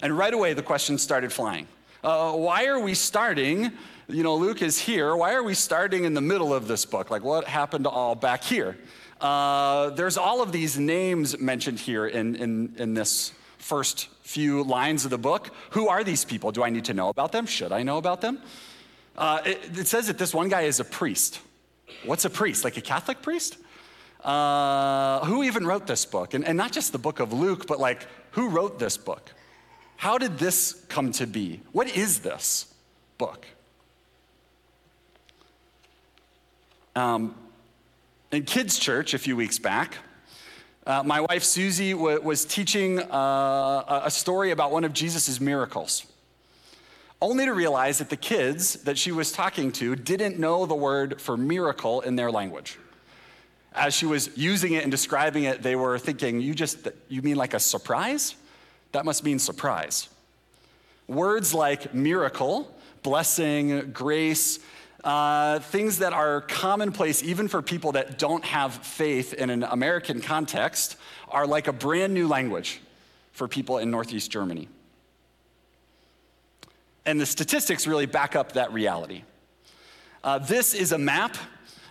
And 0.00 0.16
right 0.16 0.32
away, 0.34 0.52
the 0.54 0.62
questions 0.62 1.02
started 1.02 1.32
flying. 1.32 1.66
Uh, 2.04 2.32
why 2.32 2.66
are 2.66 2.80
we 2.80 2.94
starting? 2.94 3.72
You 4.08 4.22
know, 4.22 4.34
Luke 4.34 4.62
is 4.62 4.78
here. 4.78 5.16
Why 5.16 5.34
are 5.34 5.42
we 5.42 5.54
starting 5.54 6.04
in 6.04 6.14
the 6.14 6.20
middle 6.20 6.52
of 6.52 6.66
this 6.66 6.84
book? 6.84 7.10
Like, 7.10 7.22
what 7.22 7.44
happened 7.44 7.86
all 7.86 8.14
back 8.14 8.42
here? 8.42 8.76
Uh, 9.20 9.90
there's 9.90 10.16
all 10.16 10.42
of 10.42 10.50
these 10.50 10.78
names 10.78 11.38
mentioned 11.38 11.78
here 11.78 12.06
in, 12.06 12.34
in, 12.34 12.74
in 12.76 12.94
this 12.94 13.32
first 13.58 14.08
few 14.22 14.64
lines 14.64 15.04
of 15.04 15.12
the 15.12 15.18
book. 15.18 15.50
Who 15.70 15.88
are 15.88 16.02
these 16.02 16.24
people? 16.24 16.50
Do 16.50 16.64
I 16.64 16.70
need 16.70 16.84
to 16.86 16.94
know 16.94 17.08
about 17.08 17.30
them? 17.30 17.46
Should 17.46 17.70
I 17.70 17.84
know 17.84 17.98
about 17.98 18.20
them? 18.20 18.42
Uh, 19.16 19.42
it, 19.44 19.78
it, 19.78 19.86
says 19.86 20.06
that 20.06 20.18
this 20.18 20.34
one 20.34 20.48
guy 20.48 20.62
is 20.62 20.80
a 20.80 20.84
priest. 20.84 21.40
What's 22.04 22.24
a 22.24 22.30
priest? 22.30 22.64
Like 22.64 22.76
a 22.76 22.80
Catholic 22.80 23.20
priest? 23.20 23.58
Uh, 24.24 25.24
who 25.24 25.42
even 25.42 25.66
wrote 25.66 25.86
this 25.86 26.06
book? 26.06 26.34
And, 26.34 26.46
and 26.46 26.56
not 26.56 26.72
just 26.72 26.92
the 26.92 26.98
book 26.98 27.20
of 27.20 27.32
Luke, 27.32 27.66
but 27.66 27.78
like, 27.78 28.06
who 28.30 28.48
wrote 28.48 28.78
this 28.78 28.96
book? 28.96 29.32
How 29.96 30.18
did 30.18 30.38
this 30.38 30.84
come 30.88 31.12
to 31.12 31.26
be? 31.26 31.60
What 31.72 31.94
is 31.94 32.20
this 32.20 32.72
book? 33.18 33.46
Um, 36.96 37.34
in 38.30 38.44
kids' 38.44 38.78
church 38.78 39.14
a 39.14 39.18
few 39.18 39.36
weeks 39.36 39.58
back, 39.58 39.96
uh, 40.86 41.02
my 41.02 41.20
wife 41.20 41.44
Susie 41.44 41.92
w- 41.92 42.20
was 42.20 42.44
teaching 42.44 42.98
uh, 42.98 44.02
a 44.04 44.10
story 44.10 44.50
about 44.50 44.72
one 44.72 44.84
of 44.84 44.92
Jesus' 44.92 45.40
miracles 45.40 46.06
only 47.22 47.44
to 47.46 47.54
realize 47.54 47.98
that 47.98 48.10
the 48.10 48.16
kids 48.16 48.74
that 48.82 48.98
she 48.98 49.12
was 49.12 49.30
talking 49.30 49.70
to 49.70 49.94
didn't 49.94 50.38
know 50.38 50.66
the 50.66 50.74
word 50.74 51.20
for 51.20 51.36
miracle 51.36 52.00
in 52.00 52.16
their 52.16 52.30
language. 52.30 52.78
As 53.72 53.94
she 53.94 54.06
was 54.06 54.36
using 54.36 54.72
it 54.74 54.82
and 54.82 54.90
describing 54.90 55.44
it, 55.44 55.62
they 55.62 55.76
were 55.76 55.98
thinking, 55.98 56.40
You 56.40 56.52
just, 56.52 56.88
you 57.08 57.22
mean 57.22 57.36
like 57.36 57.54
a 57.54 57.60
surprise? 57.60 58.34
That 58.90 59.04
must 59.04 59.24
mean 59.24 59.38
surprise. 59.38 60.08
Words 61.06 61.54
like 61.54 61.94
miracle, 61.94 62.74
blessing, 63.02 63.92
grace, 63.92 64.58
uh, 65.04 65.60
things 65.60 65.98
that 65.98 66.12
are 66.12 66.42
commonplace 66.42 67.22
even 67.22 67.48
for 67.48 67.62
people 67.62 67.92
that 67.92 68.18
don't 68.18 68.44
have 68.44 68.74
faith 68.74 69.32
in 69.32 69.48
an 69.48 69.62
American 69.62 70.20
context, 70.20 70.96
are 71.28 71.46
like 71.46 71.68
a 71.68 71.72
brand 71.72 72.12
new 72.12 72.26
language 72.26 72.80
for 73.32 73.48
people 73.48 73.78
in 73.78 73.90
Northeast 73.90 74.30
Germany. 74.30 74.68
And 77.04 77.20
the 77.20 77.26
statistics 77.26 77.86
really 77.86 78.06
back 78.06 78.36
up 78.36 78.52
that 78.52 78.72
reality. 78.72 79.22
Uh, 80.22 80.38
this 80.38 80.72
is 80.72 80.92
a 80.92 80.98
map 80.98 81.36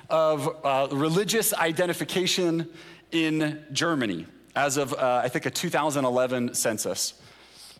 of 0.09 0.47
uh, 0.63 0.87
religious 0.91 1.53
identification 1.53 2.69
in 3.11 3.63
Germany 3.71 4.25
as 4.55 4.77
of, 4.77 4.93
uh, 4.93 5.21
I 5.23 5.29
think, 5.29 5.45
a 5.45 5.49
2011 5.49 6.53
census. 6.53 7.13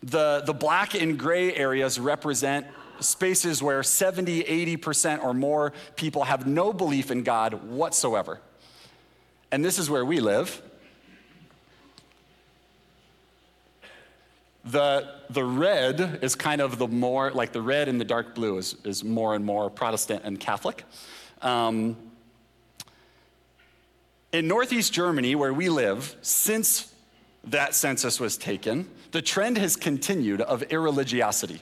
The, 0.04 0.44
the 0.46 0.54
black 0.54 0.96
and 0.96 1.18
gray 1.18 1.56
areas 1.56 2.00
represent 2.00 2.66
spaces 3.00 3.62
where 3.62 3.84
70, 3.84 4.44
80% 4.78 5.24
or 5.24 5.34
more 5.34 5.74
people 5.96 6.24
have 6.24 6.48
no 6.48 6.72
belief 6.74 7.12
in 7.12 7.24
God 7.24 7.54
whatsoever. 7.66 8.40
And 9.52 9.64
this 9.64 9.80
is 9.80 9.90
where 9.90 10.06
we 10.06 10.20
live. 10.20 10.62
The, 14.66 15.16
the 15.30 15.44
red 15.44 16.20
is 16.22 16.36
kind 16.36 16.62
of 16.62 16.78
the 16.78 16.88
more, 16.88 17.32
like 17.32 17.52
the 17.52 17.62
red 17.62 17.88
and 17.88 18.00
the 18.00 18.06
dark 18.06 18.36
blue 18.36 18.58
is, 18.58 18.76
is 18.84 19.04
more 19.04 19.36
and 19.36 19.44
more 19.44 19.70
Protestant 19.70 20.22
and 20.24 20.40
Catholic. 20.40 20.84
Um, 21.42 21.98
in 24.32 24.48
Northeast 24.48 24.94
Germany, 24.94 25.36
where 25.36 25.54
we 25.54 25.68
live, 25.68 26.16
since 26.22 26.94
that 27.44 27.74
census 27.74 28.20
was 28.20 28.38
taken, 28.38 28.88
the 29.12 29.22
trend 29.22 29.58
has 29.58 29.76
continued 29.76 30.42
of 30.42 30.62
irreligiosity 30.70 31.62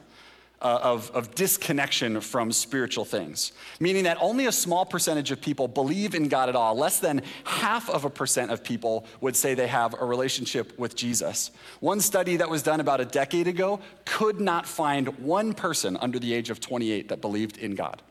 uh, 0.61 0.79
of, 0.81 1.09
of 1.11 1.33
disconnection 1.35 2.19
from 2.19 2.51
spiritual 2.51 3.05
things, 3.05 3.53
meaning 3.79 4.03
that 4.03 4.17
only 4.19 4.45
a 4.45 4.51
small 4.51 4.85
percentage 4.85 5.31
of 5.31 5.41
people 5.41 5.67
believe 5.67 6.15
in 6.15 6.27
God 6.27 6.49
at 6.49 6.55
all. 6.55 6.75
Less 6.75 6.99
than 6.99 7.21
half 7.45 7.89
of 7.89 8.05
a 8.05 8.09
percent 8.09 8.51
of 8.51 8.63
people 8.63 9.05
would 9.21 9.35
say 9.35 9.53
they 9.53 9.67
have 9.67 9.95
a 9.99 10.05
relationship 10.05 10.77
with 10.77 10.95
Jesus. 10.95 11.51
One 11.79 12.01
study 12.01 12.37
that 12.37 12.49
was 12.49 12.61
done 12.61 12.79
about 12.79 12.99
a 12.99 13.05
decade 13.05 13.47
ago 13.47 13.79
could 14.05 14.41
not 14.41 14.65
find 14.65 15.07
one 15.19 15.53
person 15.53 15.97
under 15.97 16.19
the 16.19 16.33
age 16.33 16.49
of 16.49 16.59
28 16.59 17.09
that 17.09 17.21
believed 17.21 17.57
in 17.57 17.75
God. 17.75 18.01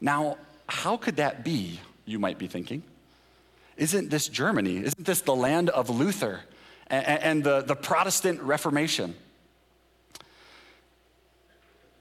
Now, 0.00 0.36
how 0.68 0.96
could 0.96 1.16
that 1.16 1.42
be, 1.44 1.80
you 2.04 2.18
might 2.18 2.38
be 2.38 2.48
thinking? 2.48 2.82
Isn't 3.76 4.10
this 4.10 4.28
Germany? 4.28 4.78
Isn't 4.78 5.04
this 5.04 5.22
the 5.22 5.34
land 5.34 5.70
of 5.70 5.90
Luther 5.90 6.40
and, 6.88 7.06
and 7.06 7.44
the, 7.44 7.62
the 7.62 7.76
Protestant 7.76 8.40
Reformation? 8.42 9.14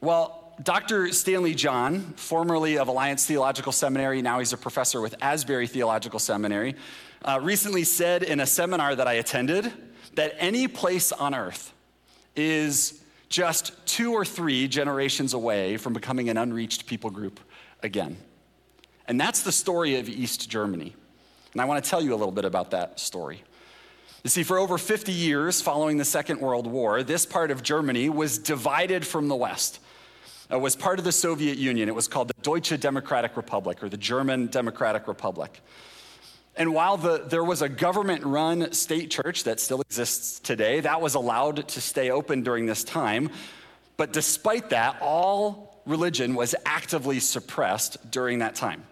Well, 0.05 0.53
Dr. 0.62 1.12
Stanley 1.13 1.55
John, 1.55 2.13
formerly 2.15 2.77
of 2.77 2.89
Alliance 2.89 3.25
Theological 3.25 3.71
Seminary, 3.71 4.21
now 4.21 4.38
he's 4.38 4.53
a 4.53 4.57
professor 4.57 5.01
with 5.01 5.15
Asbury 5.19 5.65
Theological 5.65 6.19
Seminary, 6.19 6.75
uh, 7.24 7.39
recently 7.41 7.83
said 7.83 8.21
in 8.21 8.39
a 8.39 8.45
seminar 8.45 8.93
that 8.93 9.07
I 9.07 9.13
attended 9.13 9.74
that 10.13 10.35
any 10.38 10.67
place 10.67 11.12
on 11.12 11.33
earth 11.33 11.74
is 12.35 13.01
just 13.29 13.83
two 13.88 14.13
or 14.13 14.24
three 14.24 14.67
generations 14.67 15.33
away 15.33 15.75
from 15.75 15.93
becoming 15.93 16.29
an 16.29 16.38
unreached 16.38 16.85
people 16.85 17.09
group 17.09 17.39
again. 17.81 18.15
And 19.07 19.19
that's 19.19 19.41
the 19.41 19.51
story 19.51 19.97
of 19.97 20.07
East 20.07 20.51
Germany. 20.51 20.95
And 21.53 21.62
I 21.63 21.65
want 21.65 21.83
to 21.83 21.89
tell 21.89 22.03
you 22.03 22.13
a 22.13 22.15
little 22.15 22.31
bit 22.31 22.45
about 22.45 22.69
that 22.69 23.00
story. 23.00 23.41
You 24.24 24.29
see, 24.29 24.43
for 24.43 24.59
over 24.59 24.77
50 24.77 25.12
years 25.12 25.63
following 25.63 25.97
the 25.97 26.05
Second 26.05 26.41
World 26.41 26.67
War, 26.67 27.01
this 27.01 27.25
part 27.25 27.50
of 27.50 27.63
Germany 27.63 28.09
was 28.09 28.38
divided 28.38 29.03
from 29.07 29.29
the 29.29 29.35
West 29.35 29.79
uh, 30.52 30.60
was 30.60 30.75
part 30.75 31.00
of 31.00 31.06
the 31.06 31.12
Soviet 31.12 31.58
Union. 31.58 31.90
It 31.90 31.96
was 31.96 32.08
called 32.08 32.28
the 32.28 32.42
Deutsche 32.42 32.80
Democratic 32.80 33.36
Republic 33.38 33.84
or 33.84 33.90
the 33.90 33.98
German 33.98 34.48
Democratic 34.48 35.08
Republic. 35.08 35.62
And 36.58 36.74
while 36.74 36.98
the, 36.98 37.18
there 37.18 37.44
was 37.44 37.62
a 37.62 37.70
government 37.70 38.24
run 38.24 38.72
state 38.72 39.12
church 39.12 39.44
that 39.44 39.60
still 39.60 39.82
exists 39.82 40.40
today, 40.40 40.80
that 40.80 41.02
was 41.02 41.16
allowed 41.16 41.68
to 41.68 41.82
stay 41.82 42.12
open 42.12 42.44
during 42.44 42.66
this 42.66 42.84
time. 42.84 43.30
But 43.98 44.14
despite 44.14 44.70
that, 44.70 44.98
all 45.02 45.82
religion 45.86 46.34
was 46.34 46.56
actively 46.66 47.20
suppressed 47.20 48.10
during 48.10 48.40
that 48.40 48.56
time. 48.56 48.84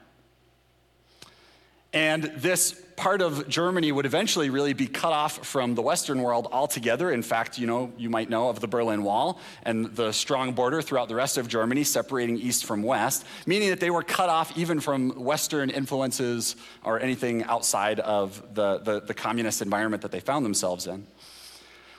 And 1.94 2.24
this 2.36 2.83
part 2.96 3.22
of 3.22 3.48
Germany 3.48 3.92
would 3.92 4.06
eventually 4.06 4.50
really 4.50 4.74
be 4.74 4.88
cut 4.88 5.14
off 5.14 5.46
from 5.46 5.76
the 5.76 5.82
Western 5.82 6.22
world 6.22 6.48
altogether. 6.52 7.12
In 7.12 7.22
fact, 7.22 7.58
you 7.58 7.68
know, 7.68 7.92
you 7.98 8.10
might 8.10 8.30
know 8.30 8.50
of 8.50 8.60
the 8.60 8.68
Berlin 8.68 9.04
Wall 9.04 9.40
and 9.64 9.88
the 9.96 10.12
strong 10.12 10.54
border 10.54 10.82
throughout 10.82 11.10
the 11.10 11.16
rest 11.16 11.38
of 11.38 11.48
Germany 11.48 11.84
separating 11.84 12.38
east 12.38 12.66
from 12.66 12.84
west, 12.84 13.26
meaning 13.46 13.70
that 13.70 13.80
they 13.80 13.90
were 13.90 14.04
cut 14.04 14.30
off 14.30 14.58
even 14.58 14.80
from 14.80 15.12
Western 15.24 15.70
influences 15.70 16.56
or 16.84 17.00
anything 17.00 17.44
outside 17.44 18.00
of 18.00 18.42
the, 18.54 18.80
the, 18.80 19.02
the 19.02 19.14
communist 19.14 19.62
environment 19.62 20.02
that 20.02 20.12
they 20.12 20.20
found 20.20 20.46
themselves 20.46 20.88
in. 20.88 21.06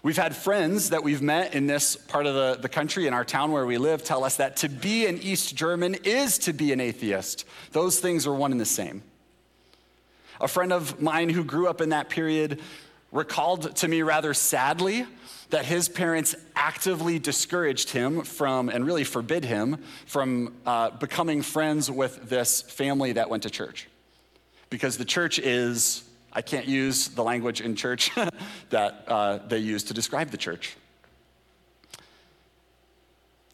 We've 0.02 0.18
had 0.18 0.36
friends 0.36 0.90
that 0.90 1.02
we've 1.02 1.22
met 1.22 1.54
in 1.54 1.66
this 1.66 1.96
part 1.96 2.26
of 2.26 2.34
the, 2.34 2.58
the 2.60 2.68
country, 2.68 3.06
in 3.06 3.14
our 3.14 3.24
town 3.24 3.52
where 3.52 3.64
we 3.64 3.78
live, 3.78 4.04
tell 4.04 4.22
us 4.22 4.36
that 4.36 4.56
to 4.58 4.68
be 4.68 5.06
an 5.06 5.16
East 5.16 5.56
German 5.56 5.96
is 6.04 6.36
to 6.40 6.52
be 6.52 6.74
an 6.74 6.80
atheist. 6.80 7.46
Those 7.72 8.00
things 8.00 8.26
are 8.26 8.34
one 8.34 8.52
and 8.52 8.60
the 8.60 8.66
same. 8.66 9.02
A 10.40 10.48
friend 10.48 10.72
of 10.72 11.00
mine 11.00 11.28
who 11.28 11.44
grew 11.44 11.68
up 11.68 11.80
in 11.80 11.90
that 11.90 12.08
period 12.08 12.60
recalled 13.12 13.76
to 13.76 13.88
me 13.88 14.02
rather 14.02 14.34
sadly 14.34 15.06
that 15.50 15.64
his 15.64 15.88
parents 15.88 16.34
actively 16.56 17.18
discouraged 17.18 17.90
him 17.90 18.22
from, 18.22 18.68
and 18.68 18.84
really 18.84 19.04
forbid 19.04 19.44
him 19.44 19.78
from 20.06 20.52
uh, 20.66 20.90
becoming 20.90 21.42
friends 21.42 21.88
with 21.90 22.28
this 22.28 22.62
family 22.62 23.12
that 23.12 23.30
went 23.30 23.44
to 23.44 23.50
church. 23.50 23.88
Because 24.68 24.98
the 24.98 25.04
church 25.04 25.38
is, 25.38 26.02
I 26.32 26.42
can't 26.42 26.66
use 26.66 27.08
the 27.08 27.22
language 27.22 27.60
in 27.60 27.76
church 27.76 28.10
that 28.70 29.04
uh, 29.06 29.38
they 29.46 29.58
use 29.58 29.84
to 29.84 29.94
describe 29.94 30.30
the 30.30 30.36
church. 30.36 30.76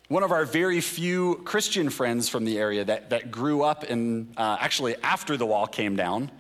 One 0.09 0.23
of 0.23 0.33
our 0.33 0.45
very 0.45 0.81
few 0.81 1.37
Christian 1.45 1.91
friends 1.91 2.29
from 2.29 2.45
the 2.45 2.59
area 2.59 2.85
that, 2.85 3.11
that 3.11 3.31
grew 3.31 3.63
up 3.63 3.85
in, 3.85 4.33
uh, 4.37 4.57
actually 4.59 4.97
after 5.03 5.37
the 5.37 5.47
wall 5.47 5.67
came 5.67 5.95
down, 5.97 6.31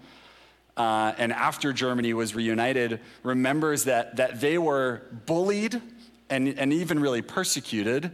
uh, 0.76 1.12
and 1.18 1.32
after 1.32 1.72
Germany 1.72 2.14
was 2.14 2.34
reunited, 2.34 3.00
remembers 3.22 3.84
that, 3.84 4.16
that 4.16 4.40
they 4.40 4.58
were 4.58 5.02
bullied 5.26 5.80
and, 6.28 6.48
and 6.58 6.72
even 6.72 7.00
really 7.00 7.22
persecuted 7.22 8.12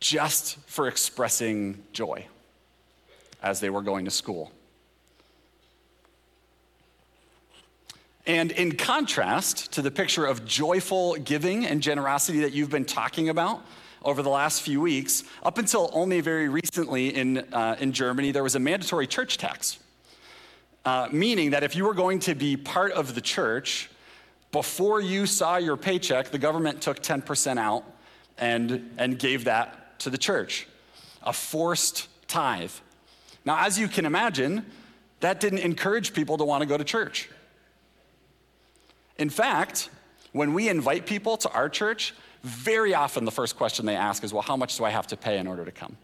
just 0.00 0.58
for 0.66 0.88
expressing 0.88 1.82
joy 1.92 2.26
as 3.42 3.60
they 3.60 3.70
were 3.70 3.82
going 3.82 4.04
to 4.04 4.10
school. 4.10 4.52
And 8.26 8.50
in 8.52 8.76
contrast 8.76 9.72
to 9.72 9.82
the 9.82 9.90
picture 9.90 10.26
of 10.26 10.44
joyful 10.44 11.14
giving 11.14 11.64
and 11.64 11.80
generosity 11.80 12.40
that 12.40 12.52
you've 12.52 12.68
been 12.68 12.84
talking 12.84 13.30
about 13.30 13.64
over 14.04 14.22
the 14.22 14.28
last 14.28 14.60
few 14.62 14.80
weeks, 14.80 15.24
up 15.42 15.56
until 15.56 15.90
only 15.94 16.20
very 16.20 16.48
recently 16.48 17.08
in, 17.08 17.38
uh, 17.52 17.76
in 17.80 17.92
Germany, 17.92 18.30
there 18.30 18.42
was 18.42 18.54
a 18.54 18.60
mandatory 18.60 19.06
church 19.06 19.38
tax. 19.38 19.78
Uh, 20.84 21.08
meaning 21.12 21.50
that 21.50 21.62
if 21.62 21.76
you 21.76 21.84
were 21.84 21.94
going 21.94 22.18
to 22.20 22.34
be 22.34 22.56
part 22.56 22.92
of 22.92 23.14
the 23.14 23.20
church, 23.20 23.90
before 24.52 25.00
you 25.00 25.26
saw 25.26 25.56
your 25.56 25.76
paycheck, 25.76 26.30
the 26.30 26.38
government 26.38 26.80
took 26.80 27.00
10% 27.00 27.58
out 27.58 27.84
and, 28.38 28.94
and 28.96 29.18
gave 29.18 29.44
that 29.44 29.98
to 30.00 30.10
the 30.10 30.18
church. 30.18 30.66
A 31.22 31.32
forced 31.32 32.08
tithe. 32.28 32.72
Now, 33.44 33.64
as 33.66 33.78
you 33.78 33.88
can 33.88 34.06
imagine, 34.06 34.64
that 35.20 35.40
didn't 35.40 35.60
encourage 35.60 36.14
people 36.14 36.38
to 36.38 36.44
want 36.44 36.62
to 36.62 36.66
go 36.66 36.76
to 36.76 36.84
church. 36.84 37.28
In 39.18 39.30
fact, 39.30 39.90
when 40.32 40.54
we 40.54 40.68
invite 40.68 41.06
people 41.06 41.36
to 41.38 41.50
our 41.50 41.68
church, 41.68 42.14
very 42.42 42.94
often 42.94 43.24
the 43.24 43.32
first 43.32 43.56
question 43.56 43.84
they 43.84 43.96
ask 43.96 44.22
is, 44.22 44.32
Well, 44.32 44.42
how 44.42 44.56
much 44.56 44.76
do 44.76 44.84
I 44.84 44.90
have 44.90 45.08
to 45.08 45.16
pay 45.16 45.38
in 45.38 45.46
order 45.46 45.64
to 45.64 45.72
come? 45.72 45.96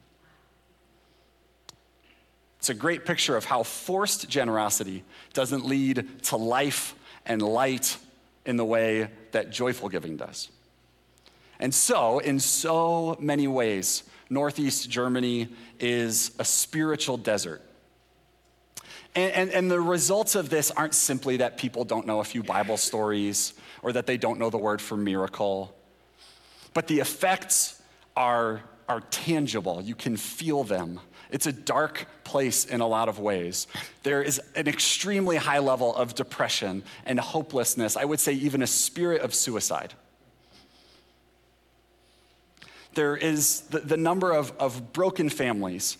It's 2.64 2.70
a 2.70 2.74
great 2.74 3.05
picture 3.05 3.37
of 3.37 3.44
how 3.44 3.62
forced 3.62 4.27
generosity 4.27 5.05
doesn't 5.35 5.66
lead 5.66 6.22
to 6.22 6.38
life 6.38 6.94
and 7.27 7.42
light 7.42 7.98
in 8.46 8.57
the 8.57 8.64
way 8.64 9.11
that 9.33 9.50
joyful 9.50 9.90
giving 9.90 10.16
does. 10.16 10.48
And 11.61 11.74
so, 11.74 12.20
in 12.20 12.40
so 12.40 13.18
many 13.20 13.46
ways, 13.48 14.05
Northeast 14.31 14.88
Germany 14.88 15.50
is 15.79 16.31
a 16.38 16.44
spiritual 16.46 17.18
desert. 17.18 17.61
And, 19.14 19.33
and, 19.33 19.50
and, 19.50 19.70
the 19.70 19.79
results 19.79 20.35
of 20.35 20.48
this 20.48 20.70
aren't 20.70 20.94
simply 20.94 21.37
that 21.37 21.59
people 21.59 21.85
don't 21.85 22.07
know 22.07 22.20
a 22.20 22.24
few 22.24 22.42
Bible 22.42 22.79
stories 22.79 23.53
or 23.83 23.92
that 23.92 24.07
they 24.07 24.16
don't 24.16 24.38
know 24.38 24.48
the 24.48 24.57
word 24.57 24.81
for 24.81 24.96
miracle, 24.96 25.77
but 26.72 26.87
the 26.87 27.00
effects 27.00 27.83
are, 28.16 28.62
are 28.88 29.03
tangible. 29.03 29.83
You 29.83 29.94
can 29.94 30.16
feel 30.16 30.64
them. 30.64 31.00
It's 31.30 31.46
a 31.46 31.52
dark 31.52 32.06
place 32.24 32.64
in 32.64 32.80
a 32.80 32.87
lot 32.87 33.08
of 33.08 33.18
ways. 33.18 33.66
There 34.02 34.22
is 34.22 34.40
an 34.54 34.68
extremely 34.68 35.37
high 35.37 35.58
level 35.58 35.94
of 35.94 36.14
depression 36.14 36.82
and 37.06 37.18
hopelessness, 37.18 37.96
I 37.96 38.04
would 38.04 38.20
say, 38.20 38.32
even 38.32 38.62
a 38.62 38.66
spirit 38.66 39.22
of 39.22 39.34
suicide. 39.34 39.94
There 42.94 43.16
is 43.16 43.62
the, 43.62 43.80
the 43.80 43.96
number 43.96 44.32
of, 44.32 44.52
of 44.58 44.92
broken 44.92 45.28
families, 45.28 45.98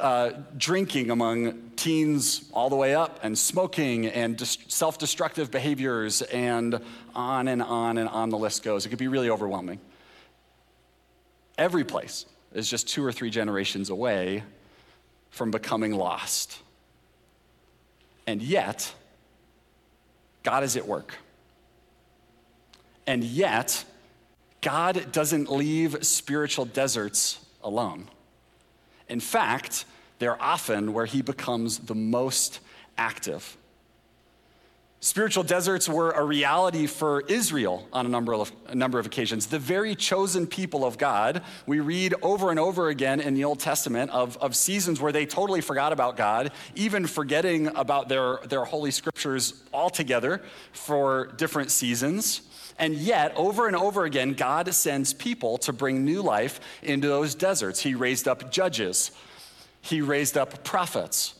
uh, 0.00 0.32
drinking 0.56 1.10
among 1.10 1.70
teens 1.76 2.50
all 2.52 2.68
the 2.68 2.76
way 2.76 2.94
up, 2.94 3.20
and 3.22 3.38
smoking 3.38 4.06
and 4.06 4.40
self 4.40 4.98
destructive 4.98 5.50
behaviors, 5.50 6.22
and 6.22 6.80
on 7.14 7.46
and 7.48 7.62
on 7.62 7.98
and 7.98 8.08
on 8.08 8.30
the 8.30 8.38
list 8.38 8.62
goes. 8.64 8.84
It 8.86 8.88
could 8.88 8.98
be 8.98 9.08
really 9.08 9.30
overwhelming. 9.30 9.78
Every 11.58 11.84
place 11.84 12.26
is 12.52 12.68
just 12.68 12.88
two 12.88 13.04
or 13.04 13.12
three 13.12 13.30
generations 13.30 13.90
away 13.90 14.42
from 15.32 15.50
becoming 15.50 15.92
lost. 15.92 16.58
And 18.26 18.40
yet, 18.40 18.94
God 20.44 20.62
is 20.62 20.76
at 20.76 20.86
work. 20.86 21.16
And 23.06 23.24
yet, 23.24 23.84
God 24.60 25.10
doesn't 25.10 25.50
leave 25.50 26.06
spiritual 26.06 26.66
deserts 26.66 27.44
alone. 27.64 28.08
In 29.08 29.18
fact, 29.18 29.84
they're 30.20 30.40
often 30.40 30.92
where 30.92 31.06
he 31.06 31.22
becomes 31.22 31.78
the 31.78 31.94
most 31.94 32.60
active. 32.96 33.56
Spiritual 35.04 35.42
deserts 35.42 35.88
were 35.88 36.12
a 36.12 36.24
reality 36.24 36.86
for 36.86 37.22
Israel 37.22 37.88
on 37.92 38.06
a 38.06 38.08
number, 38.08 38.32
of, 38.34 38.52
a 38.68 38.74
number 38.76 39.00
of 39.00 39.06
occasions. 39.06 39.46
The 39.46 39.58
very 39.58 39.96
chosen 39.96 40.46
people 40.46 40.84
of 40.84 40.96
God, 40.96 41.42
we 41.66 41.80
read 41.80 42.14
over 42.22 42.50
and 42.50 42.60
over 42.60 42.88
again 42.88 43.20
in 43.20 43.34
the 43.34 43.42
Old 43.42 43.58
Testament 43.58 44.12
of, 44.12 44.36
of 44.36 44.54
seasons 44.54 45.00
where 45.00 45.10
they 45.10 45.26
totally 45.26 45.60
forgot 45.60 45.92
about 45.92 46.16
God, 46.16 46.52
even 46.76 47.08
forgetting 47.08 47.66
about 47.74 48.08
their, 48.08 48.38
their 48.44 48.64
holy 48.64 48.92
scriptures 48.92 49.64
altogether 49.74 50.40
for 50.70 51.32
different 51.36 51.72
seasons. 51.72 52.42
And 52.78 52.94
yet, 52.94 53.32
over 53.34 53.66
and 53.66 53.74
over 53.74 54.04
again, 54.04 54.34
God 54.34 54.72
sends 54.72 55.12
people 55.12 55.58
to 55.58 55.72
bring 55.72 56.04
new 56.04 56.22
life 56.22 56.60
into 56.80 57.08
those 57.08 57.34
deserts. 57.34 57.80
He 57.80 57.96
raised 57.96 58.28
up 58.28 58.52
judges, 58.52 59.10
He 59.80 60.00
raised 60.00 60.38
up 60.38 60.62
prophets. 60.62 61.34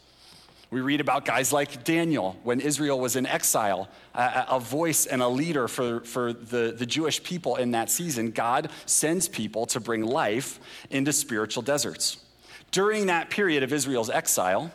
We 0.73 0.81
read 0.81 1.03
about 1.03 1.27
guys 1.27 1.53
like 1.53 1.85
Daniel 1.85 2.35
when 2.45 2.59
Israel 2.59 2.99
was 2.99 3.15
in 3.15 3.27
exile, 3.27 3.91
a, 4.15 4.47
a, 4.53 4.59
voice 4.59 5.05
and 5.05 5.21
a 5.21 5.29
leader 5.29 5.69
for, 5.69 6.01
for 6.01 6.33
the, 6.33 6.75
the 6.75 6.87
Jewish 6.87 7.23
people 7.23 7.57
in 7.57 7.73
that 7.73 7.91
season. 7.91 8.31
God 8.31 8.71
sends 8.87 9.29
people 9.29 9.67
to 9.67 9.81
bring 9.81 10.03
life 10.03 10.59
into 10.89 11.13
spiritual 11.13 11.63
deserts. 11.63 12.25
During 12.71 13.05
that 13.07 13.29
period 13.29 13.63
of 13.63 13.71
Israel's 13.71 14.09
exile, 14.09 14.73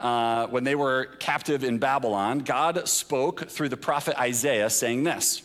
uh, 0.00 0.48
when 0.48 0.64
they 0.64 0.74
were 0.74 1.04
captive 1.20 1.62
in 1.62 1.78
Babylon, 1.78 2.40
God 2.40 2.88
spoke 2.88 3.48
through 3.48 3.68
the 3.68 3.76
prophet 3.76 4.18
Isaiah 4.18 4.70
saying 4.70 5.04
this 5.04 5.42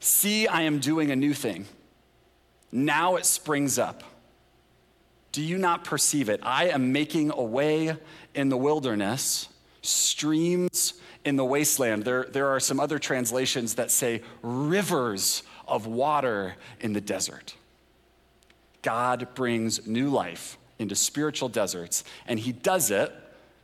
See, 0.00 0.48
I 0.48 0.62
am 0.62 0.80
doing 0.80 1.12
a 1.12 1.16
new 1.16 1.34
thing. 1.34 1.66
Now 2.72 3.14
it 3.14 3.26
springs 3.26 3.78
up. 3.78 4.02
Do 5.34 5.42
you 5.42 5.58
not 5.58 5.82
perceive 5.82 6.28
it? 6.28 6.38
I 6.44 6.68
am 6.68 6.92
making 6.92 7.32
a 7.32 7.42
way 7.42 7.96
in 8.36 8.50
the 8.50 8.56
wilderness, 8.56 9.48
streams 9.82 10.94
in 11.24 11.34
the 11.34 11.44
wasteland. 11.44 12.04
There, 12.04 12.22
there 12.30 12.46
are 12.50 12.60
some 12.60 12.78
other 12.78 13.00
translations 13.00 13.74
that 13.74 13.90
say 13.90 14.22
rivers 14.42 15.42
of 15.66 15.88
water 15.88 16.54
in 16.78 16.92
the 16.92 17.00
desert. 17.00 17.56
God 18.82 19.26
brings 19.34 19.88
new 19.88 20.08
life 20.08 20.56
into 20.78 20.94
spiritual 20.94 21.48
deserts, 21.48 22.04
and 22.28 22.38
He 22.38 22.52
does 22.52 22.92
it 22.92 23.12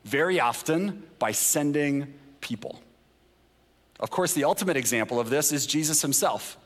very 0.05 0.41
often 0.41 1.05
by 1.21 1.31
sending 1.31 2.13
people. 2.41 2.83
Of 4.01 4.11
course, 4.11 4.33
the 4.33 4.43
ultimate 4.43 4.77
example 4.77 5.21
of 5.21 5.31
this 5.31 5.53
is 5.53 5.67
Jesus 5.67 6.03
Himself, 6.03 6.59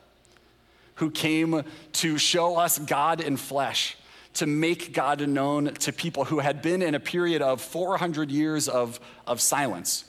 who 0.95 1.11
came 1.11 1.61
to 1.93 2.17
show 2.17 2.57
us 2.57 2.79
God 2.79 3.21
in 3.21 3.37
flesh 3.37 3.97
to 4.35 4.45
make 4.45 4.93
God 4.93 5.27
known 5.27 5.73
to 5.75 5.91
people 5.91 6.25
who 6.25 6.39
had 6.39 6.61
been 6.61 6.81
in 6.81 6.93
a 6.93 6.99
period 6.99 7.41
of 7.41 7.61
400 7.61 8.29
years 8.29 8.67
of, 8.67 8.99
of 9.25 9.41
silence 9.41 10.05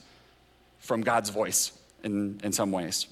from 0.79 1.01
God's 1.01 1.29
voice 1.29 1.71
in, 2.03 2.39
in 2.43 2.51
some 2.51 2.71
ways. 2.71 3.07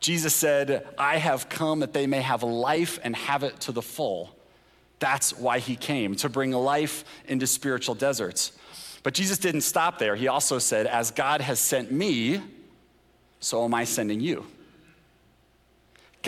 Jesus 0.00 0.34
said, 0.34 0.86
I 0.96 1.18
have 1.18 1.48
come 1.48 1.80
that 1.80 1.92
they 1.92 2.06
may 2.06 2.20
have 2.20 2.42
life 2.42 2.98
and 3.02 3.14
have 3.16 3.42
it 3.42 3.60
to 3.60 3.72
the 3.72 3.82
full. 3.82 4.34
That's 4.98 5.36
why 5.36 5.58
he 5.58 5.76
came, 5.76 6.14
to 6.16 6.28
bring 6.28 6.52
life 6.52 7.04
into 7.26 7.46
spiritual 7.46 7.94
deserts. 7.94 8.52
But 9.02 9.14
Jesus 9.14 9.38
didn't 9.38 9.60
stop 9.62 9.98
there. 9.98 10.16
He 10.16 10.28
also 10.28 10.58
said, 10.58 10.86
As 10.86 11.10
God 11.10 11.40
has 11.40 11.60
sent 11.60 11.92
me, 11.92 12.40
so 13.40 13.64
am 13.64 13.74
I 13.74 13.84
sending 13.84 14.20
you. 14.20 14.46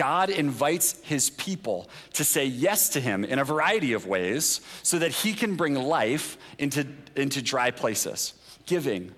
God 0.01 0.31
invites 0.31 0.99
his 1.03 1.29
people 1.29 1.87
to 2.13 2.23
say 2.23 2.43
yes 2.43 2.89
to 2.89 2.99
him 2.99 3.23
in 3.23 3.37
a 3.37 3.43
variety 3.43 3.93
of 3.93 4.07
ways 4.07 4.61
so 4.81 4.97
that 4.97 5.11
he 5.11 5.31
can 5.31 5.55
bring 5.55 5.75
life 5.75 6.39
into, 6.57 6.87
into 7.15 7.39
dry 7.39 7.69
places. 7.69 8.33
Giving, 8.65 9.11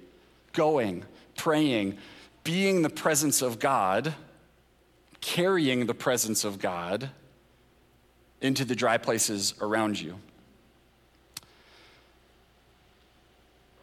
going, 0.51 1.05
praying, 1.37 1.99
being 2.43 2.81
the 2.81 2.89
presence 2.89 3.41
of 3.41 3.59
God, 3.59 4.13
carrying 5.21 5.85
the 5.85 5.93
presence 5.93 6.43
of 6.43 6.59
God 6.59 7.11
into 8.41 8.65
the 8.65 8.75
dry 8.75 8.97
places 8.97 9.53
around 9.61 10.01
you. 10.01 10.19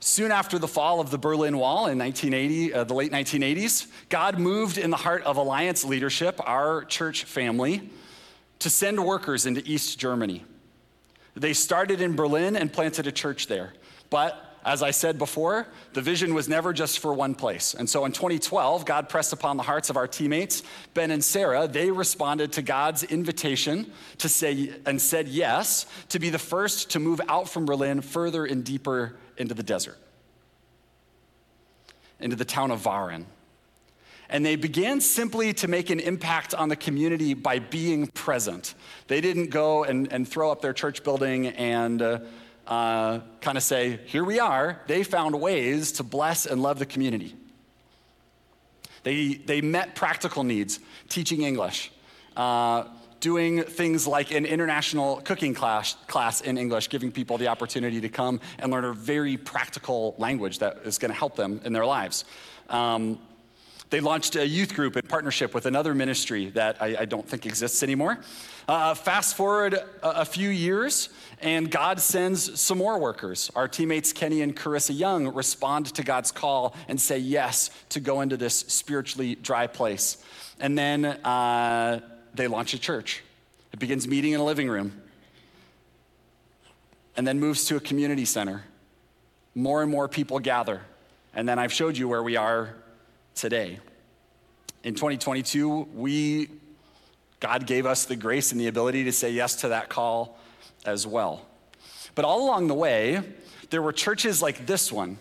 Soon 0.00 0.32
after 0.32 0.58
the 0.58 0.66
fall 0.66 0.98
of 0.98 1.10
the 1.10 1.18
Berlin 1.18 1.58
Wall 1.58 1.86
in 1.86 1.98
1980, 1.98 2.72
uh, 2.72 2.84
the 2.84 2.94
late 2.94 3.12
1980s, 3.12 3.86
God 4.08 4.38
moved 4.38 4.78
in 4.78 4.88
the 4.88 4.96
heart 4.96 5.22
of 5.24 5.36
Alliance 5.36 5.84
leadership, 5.84 6.40
our 6.46 6.84
church 6.84 7.24
family, 7.24 7.90
to 8.60 8.70
send 8.70 9.04
workers 9.04 9.44
into 9.44 9.62
East 9.66 9.98
Germany. 9.98 10.42
They 11.34 11.52
started 11.52 12.00
in 12.00 12.16
Berlin 12.16 12.56
and 12.56 12.72
planted 12.72 13.06
a 13.06 13.12
church 13.12 13.46
there. 13.46 13.74
But 14.08 14.49
as 14.64 14.82
I 14.82 14.90
said 14.90 15.18
before, 15.18 15.66
the 15.94 16.02
vision 16.02 16.34
was 16.34 16.48
never 16.48 16.72
just 16.72 16.98
for 16.98 17.14
one 17.14 17.34
place. 17.34 17.74
And 17.74 17.88
so 17.88 18.04
in 18.04 18.12
2012, 18.12 18.84
God 18.84 19.08
pressed 19.08 19.32
upon 19.32 19.56
the 19.56 19.62
hearts 19.62 19.88
of 19.88 19.96
our 19.96 20.06
teammates, 20.06 20.62
Ben 20.92 21.10
and 21.10 21.24
Sarah. 21.24 21.66
They 21.66 21.90
responded 21.90 22.52
to 22.52 22.62
God's 22.62 23.02
invitation 23.02 23.90
to 24.18 24.28
say 24.28 24.72
and 24.84 25.00
said 25.00 25.28
yes 25.28 25.86
to 26.10 26.18
be 26.18 26.28
the 26.28 26.38
first 26.38 26.90
to 26.90 26.98
move 26.98 27.20
out 27.28 27.48
from 27.48 27.64
Berlin 27.64 28.02
further 28.02 28.44
and 28.44 28.62
deeper 28.62 29.16
into 29.38 29.54
the 29.54 29.62
desert, 29.62 29.96
into 32.18 32.36
the 32.36 32.44
town 32.44 32.70
of 32.70 32.84
Waren. 32.84 33.24
And 34.28 34.46
they 34.46 34.54
began 34.54 35.00
simply 35.00 35.52
to 35.54 35.68
make 35.68 35.90
an 35.90 35.98
impact 35.98 36.54
on 36.54 36.68
the 36.68 36.76
community 36.76 37.34
by 37.34 37.58
being 37.58 38.06
present. 38.06 38.74
They 39.08 39.20
didn't 39.20 39.50
go 39.50 39.82
and, 39.82 40.12
and 40.12 40.28
throw 40.28 40.52
up 40.52 40.60
their 40.60 40.72
church 40.72 41.02
building 41.02 41.48
and 41.48 42.00
uh, 42.00 42.20
uh, 42.70 43.18
kind 43.40 43.58
of 43.58 43.64
say, 43.64 43.98
here 44.06 44.24
we 44.24 44.38
are. 44.38 44.80
They 44.86 45.02
found 45.02 45.38
ways 45.38 45.92
to 45.92 46.04
bless 46.04 46.46
and 46.46 46.62
love 46.62 46.78
the 46.78 46.86
community. 46.86 47.34
They, 49.02 49.34
they 49.34 49.60
met 49.60 49.96
practical 49.96 50.44
needs, 50.44 50.78
teaching 51.08 51.42
English, 51.42 51.90
uh, 52.36 52.84
doing 53.18 53.62
things 53.64 54.06
like 54.06 54.30
an 54.30 54.46
international 54.46 55.16
cooking 55.22 55.52
class, 55.52 55.96
class 56.06 56.42
in 56.42 56.56
English, 56.56 56.90
giving 56.90 57.10
people 57.10 57.38
the 57.38 57.48
opportunity 57.48 58.00
to 58.02 58.08
come 58.08 58.40
and 58.58 58.70
learn 58.70 58.84
a 58.84 58.92
very 58.92 59.36
practical 59.36 60.14
language 60.18 60.60
that 60.60 60.78
is 60.84 60.98
going 60.98 61.10
to 61.10 61.18
help 61.18 61.34
them 61.34 61.60
in 61.64 61.72
their 61.72 61.86
lives. 61.86 62.24
Um, 62.68 63.18
they 63.90 64.00
launched 64.00 64.36
a 64.36 64.46
youth 64.46 64.74
group 64.74 64.96
in 64.96 65.02
partnership 65.02 65.52
with 65.52 65.66
another 65.66 65.94
ministry 65.94 66.50
that 66.50 66.80
I, 66.80 66.96
I 67.00 67.04
don't 67.04 67.28
think 67.28 67.44
exists 67.44 67.82
anymore. 67.82 68.20
Uh, 68.68 68.94
fast 68.94 69.36
forward 69.36 69.74
a, 69.74 69.84
a, 70.02 70.24
few 70.24 70.48
years, 70.48 71.08
and 71.40 71.68
God 71.68 72.00
sends 72.00 72.60
some 72.60 72.78
more 72.78 73.00
workers. 73.00 73.50
Our 73.56 73.66
teammates 73.66 74.12
Kenny 74.12 74.42
and 74.42 74.56
Carissa 74.56 74.96
Young 74.96 75.34
respond 75.34 75.86
to 75.94 76.04
God's 76.04 76.30
call 76.30 76.76
and 76.86 77.00
say 77.00 77.18
yes 77.18 77.70
to 77.88 77.98
go 77.98 78.20
into 78.20 78.36
this 78.36 78.54
spiritually 78.54 79.34
dry 79.34 79.66
place. 79.66 80.24
And 80.60 80.78
then 80.78 81.04
uh, 81.04 82.00
they 82.34 82.46
launch 82.46 82.74
a 82.74 82.78
church. 82.78 83.24
It 83.72 83.80
begins 83.80 84.06
meeting 84.06 84.32
in 84.32 84.40
a 84.40 84.44
living 84.44 84.68
room 84.68 85.02
and 87.16 87.26
then 87.26 87.40
moves 87.40 87.64
to 87.66 87.76
a 87.76 87.80
community 87.80 88.24
center. 88.24 88.62
More 89.56 89.82
and 89.82 89.90
more 89.90 90.06
people 90.06 90.38
gather. 90.38 90.82
And 91.34 91.48
then 91.48 91.58
I've 91.58 91.72
showed 91.72 91.96
you 91.96 92.08
where 92.08 92.22
we 92.22 92.36
are 92.36 92.76
today. 93.34 93.78
In 94.82 94.94
2022, 94.94 95.88
we 95.94 96.48
God 97.40 97.66
gave 97.66 97.86
us 97.86 98.04
the 98.04 98.16
grace 98.16 98.52
and 98.52 98.60
the 98.60 98.66
ability 98.66 99.04
to 99.04 99.12
say 99.12 99.30
yes 99.30 99.56
to 99.56 99.68
that 99.68 99.88
call 99.88 100.38
as 100.84 101.06
well. 101.06 101.46
But 102.14 102.24
all 102.26 102.44
along 102.44 102.68
the 102.68 102.74
way, 102.74 103.22
there 103.70 103.80
were 103.80 103.92
churches 103.92 104.42
like 104.42 104.66
this 104.66 104.92
one 104.92 105.16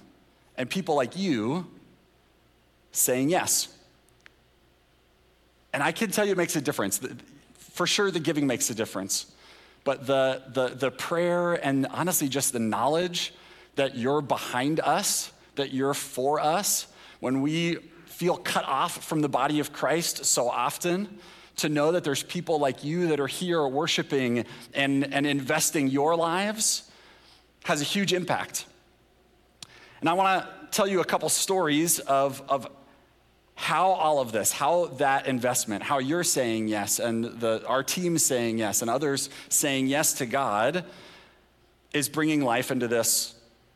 and 0.58 0.70
people 0.70 0.96
like 0.96 1.18
you 1.18 1.68
saying 2.92 3.30
yes. 3.30 3.70
And 5.72 5.82
I 5.82 5.92
can 5.92 6.12
tell 6.12 6.26
you 6.26 6.34
it 6.34 6.38
makes 6.38 6.56
a 6.56 6.62
difference. 6.62 7.00
For 7.58 7.88
sure, 7.88 8.12
the 8.12 8.20
giving 8.20 8.48
makes 8.48 8.70
a 8.70 8.76
difference. 8.76 9.32
But 9.86 10.06
the, 10.06 10.44
the, 10.50 10.70
the 10.70 10.92
prayer 10.92 11.54
and 11.54 11.88
honestly 11.88 12.28
just 12.28 12.52
the 12.52 12.60
knowledge 12.60 13.34
that 13.76 13.96
you're 13.96 14.22
behind 14.22 14.82
us, 14.82 15.32
that 15.56 15.72
you're 15.74 15.94
for 15.94 16.40
us, 16.40 16.88
when 17.22 17.42
we 17.42 17.78
feel 18.20 18.36
cut 18.36 18.66
off 18.66 19.06
from 19.06 19.22
the 19.22 19.30
body 19.30 19.62
of 19.62 19.72
Christ 19.72 20.26
so 20.26 20.50
often, 20.50 21.20
to 21.56 21.70
know 21.70 21.94
that 21.94 22.04
there's 22.04 22.22
people 22.22 22.60
like 22.60 22.84
you 22.84 23.08
that 23.08 23.20
are 23.22 23.28
here 23.28 23.66
worshiping 23.66 24.44
and, 24.74 25.14
and 25.14 25.26
investing 25.26 25.88
your 25.88 26.18
lives 26.18 26.92
has 27.64 27.80
a 27.80 27.86
huge 27.86 28.12
impact. 28.12 28.66
And 30.02 30.10
I 30.10 30.14
want 30.14 30.44
to 30.44 30.68
tell 30.72 30.86
you 30.86 31.00
a 31.00 31.06
couple 31.06 31.30
stories 31.30 32.00
of, 32.00 32.44
of 32.50 32.68
how 33.56 33.92
all 33.92 34.20
of 34.20 34.34
this, 34.34 34.52
how 34.52 34.88
that 34.98 35.26
investment, 35.26 35.82
how 35.82 36.00
you're 36.00 36.26
saying 36.26 36.68
yes, 36.68 37.00
and 37.00 37.24
the, 37.24 37.66
our 37.68 37.84
team 37.84 38.18
saying 38.18 38.58
yes, 38.58 38.82
and 38.82 38.92
others 38.92 39.30
saying 39.48 39.88
yes 39.88 40.12
to 40.16 40.26
God 40.26 40.84
is 41.94 42.10
bringing 42.10 42.42
life 42.42 42.70
into 42.70 42.90
this 42.90 43.34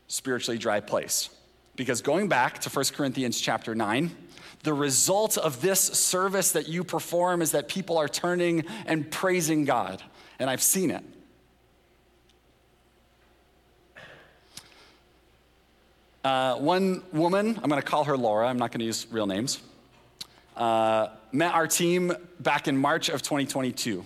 spiritually 0.10 0.58
dry 0.58 0.82
place. 0.82 1.30
Because 1.76 2.02
going 2.02 2.28
back 2.28 2.60
to 2.60 2.70
1 2.70 2.86
Corinthians 2.94 3.40
chapter 3.40 3.74
9, 3.74 4.16
the 4.64 4.74
result 4.74 5.38
of 5.38 5.62
this 5.62 5.80
service 5.82 6.52
that 6.52 6.70
you 6.70 6.84
perform 6.84 7.42
is 7.42 7.52
that 7.52 7.68
people 7.68 7.98
are 7.98 8.08
turning 8.08 8.66
and 8.86 9.10
praising 9.10 9.66
God. 9.66 10.02
And 10.40 10.50
I've 10.50 10.62
seen 10.62 10.92
it. 10.92 11.04
Uh, 16.24 16.56
one 16.56 17.04
woman, 17.12 17.60
I'm 17.62 17.70
going 17.70 17.82
to 17.82 17.88
call 17.88 18.06
her 18.06 18.16
Laura, 18.16 18.48
I'm 18.48 18.58
not 18.58 18.72
going 18.72 18.80
to 18.80 18.86
use 18.86 19.06
real 19.12 19.28
names, 19.28 19.62
uh, 20.56 21.08
met 21.34 21.54
our 21.54 21.68
team 21.68 22.14
back 22.40 22.70
in 22.70 22.78
March 22.78 23.10
of 23.10 23.22
2022. 23.22 24.06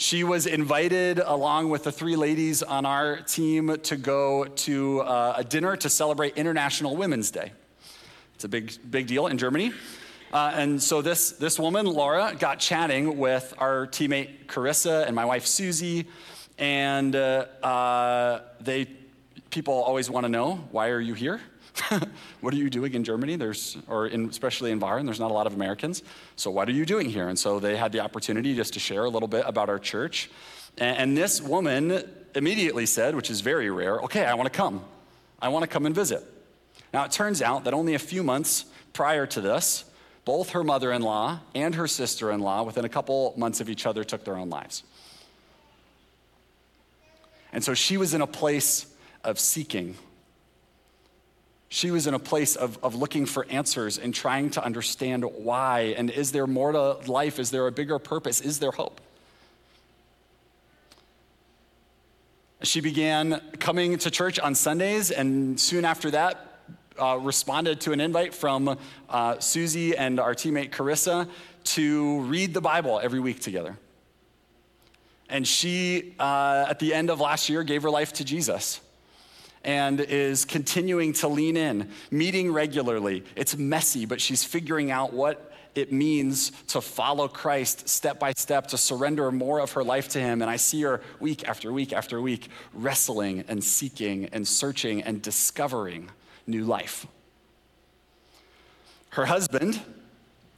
She 0.00 0.24
was 0.24 0.46
invited, 0.46 1.18
along 1.18 1.68
with 1.68 1.84
the 1.84 1.92
three 1.92 2.16
ladies 2.16 2.62
on 2.62 2.86
our 2.86 3.18
team, 3.18 3.76
to 3.82 3.96
go 3.98 4.46
to 4.46 5.00
uh, 5.00 5.34
a 5.36 5.44
dinner 5.44 5.76
to 5.76 5.90
celebrate 5.90 6.38
International 6.38 6.96
Women's 6.96 7.30
Day. 7.30 7.52
It's 8.34 8.44
a 8.44 8.48
big, 8.48 8.72
big 8.90 9.08
deal 9.08 9.26
in 9.26 9.36
Germany. 9.36 9.74
Uh, 10.32 10.52
and 10.54 10.82
so 10.82 11.02
this, 11.02 11.32
this 11.32 11.58
woman, 11.58 11.84
Laura, 11.84 12.34
got 12.38 12.58
chatting 12.60 13.18
with 13.18 13.52
our 13.58 13.86
teammate 13.88 14.46
Carissa 14.46 15.06
and 15.06 15.14
my 15.14 15.26
wife 15.26 15.44
Susie, 15.44 16.06
and 16.56 17.14
uh, 17.14 17.44
uh, 17.62 18.40
they, 18.58 18.86
people 19.50 19.74
always 19.74 20.08
want 20.08 20.24
to 20.24 20.30
know, 20.30 20.66
why 20.70 20.88
are 20.88 21.00
you 21.00 21.12
here? 21.12 21.42
what 22.40 22.52
are 22.54 22.56
you 22.56 22.70
doing 22.70 22.94
in 22.94 23.04
Germany? 23.04 23.36
There's, 23.36 23.76
or 23.88 24.06
in, 24.06 24.28
especially 24.28 24.70
in 24.70 24.80
Bayern, 24.80 25.04
there's 25.04 25.20
not 25.20 25.30
a 25.30 25.34
lot 25.34 25.46
of 25.46 25.54
Americans. 25.54 26.02
So 26.36 26.50
what 26.50 26.68
are 26.68 26.72
you 26.72 26.84
doing 26.84 27.08
here? 27.08 27.28
And 27.28 27.38
so 27.38 27.60
they 27.60 27.76
had 27.76 27.92
the 27.92 28.00
opportunity 28.00 28.54
just 28.54 28.72
to 28.74 28.80
share 28.80 29.04
a 29.04 29.08
little 29.08 29.28
bit 29.28 29.44
about 29.46 29.68
our 29.68 29.78
church. 29.78 30.30
And, 30.78 30.98
and 30.98 31.16
this 31.16 31.40
woman 31.40 32.02
immediately 32.34 32.86
said, 32.86 33.14
which 33.14 33.30
is 33.30 33.40
very 33.40 33.70
rare, 33.70 33.98
okay, 34.00 34.24
I 34.24 34.34
want 34.34 34.52
to 34.52 34.56
come. 34.56 34.84
I 35.40 35.48
want 35.48 35.62
to 35.62 35.68
come 35.68 35.86
and 35.86 35.94
visit. 35.94 36.22
Now 36.92 37.04
it 37.04 37.12
turns 37.12 37.40
out 37.40 37.64
that 37.64 37.74
only 37.74 37.94
a 37.94 37.98
few 37.98 38.22
months 38.22 38.66
prior 38.92 39.26
to 39.26 39.40
this, 39.40 39.84
both 40.24 40.50
her 40.50 40.62
mother 40.62 40.92
in 40.92 41.02
law 41.02 41.40
and 41.54 41.74
her 41.74 41.86
sister 41.86 42.30
in 42.30 42.40
law, 42.40 42.62
within 42.62 42.84
a 42.84 42.88
couple 42.88 43.32
months 43.36 43.60
of 43.60 43.70
each 43.70 43.86
other, 43.86 44.04
took 44.04 44.24
their 44.24 44.36
own 44.36 44.50
lives. 44.50 44.82
And 47.52 47.64
so 47.64 47.74
she 47.74 47.96
was 47.96 48.14
in 48.14 48.20
a 48.20 48.26
place 48.26 48.86
of 49.24 49.38
seeking 49.40 49.96
she 51.72 51.92
was 51.92 52.08
in 52.08 52.14
a 52.14 52.18
place 52.18 52.56
of, 52.56 52.78
of 52.82 52.96
looking 52.96 53.26
for 53.26 53.46
answers 53.48 53.96
and 53.96 54.12
trying 54.12 54.50
to 54.50 54.64
understand 54.64 55.24
why. 55.24 55.94
And 55.96 56.10
is 56.10 56.32
there 56.32 56.48
more 56.48 56.72
to 56.72 57.10
life? 57.10 57.38
Is 57.38 57.52
there 57.52 57.68
a 57.68 57.72
bigger 57.72 58.00
purpose? 58.00 58.40
Is 58.40 58.58
there 58.58 58.72
hope? 58.72 59.00
She 62.64 62.80
began 62.80 63.40
coming 63.60 63.96
to 63.98 64.10
church 64.10 64.40
on 64.40 64.56
Sundays, 64.56 65.12
and 65.12 65.58
soon 65.58 65.84
after 65.84 66.10
that, 66.10 66.58
uh, 66.98 67.18
responded 67.22 67.80
to 67.82 67.92
an 67.92 68.00
invite 68.00 68.34
from 68.34 68.76
uh, 69.08 69.38
Susie 69.38 69.96
and 69.96 70.18
our 70.18 70.34
teammate 70.34 70.70
Carissa 70.70 71.28
to 71.62 72.20
read 72.22 72.52
the 72.52 72.60
Bible 72.60 73.00
every 73.00 73.20
week 73.20 73.40
together. 73.40 73.78
And 75.28 75.46
she, 75.46 76.16
uh, 76.18 76.66
at 76.68 76.80
the 76.80 76.92
end 76.92 77.10
of 77.10 77.20
last 77.20 77.48
year, 77.48 77.62
gave 77.62 77.84
her 77.84 77.90
life 77.90 78.12
to 78.14 78.24
Jesus 78.24 78.80
and 79.64 80.00
is 80.00 80.44
continuing 80.44 81.12
to 81.14 81.28
lean 81.28 81.56
in, 81.56 81.90
meeting 82.10 82.52
regularly. 82.52 83.24
It's 83.36 83.56
messy, 83.56 84.06
but 84.06 84.20
she's 84.20 84.42
figuring 84.42 84.90
out 84.90 85.12
what 85.12 85.52
it 85.74 85.92
means 85.92 86.50
to 86.68 86.80
follow 86.80 87.28
Christ 87.28 87.88
step 87.88 88.18
by 88.18 88.32
step, 88.32 88.68
to 88.68 88.78
surrender 88.78 89.30
more 89.30 89.60
of 89.60 89.72
her 89.72 89.84
life 89.84 90.08
to 90.08 90.20
Him. 90.20 90.42
And 90.42 90.50
I 90.50 90.56
see 90.56 90.82
her 90.82 91.00
week 91.20 91.46
after 91.48 91.72
week 91.72 91.92
after 91.92 92.20
week 92.20 92.48
wrestling 92.72 93.44
and 93.48 93.62
seeking 93.62 94.26
and 94.26 94.46
searching 94.46 95.02
and 95.02 95.22
discovering 95.22 96.10
new 96.46 96.64
life. 96.64 97.06
Her 99.10 99.26
husband, 99.26 99.80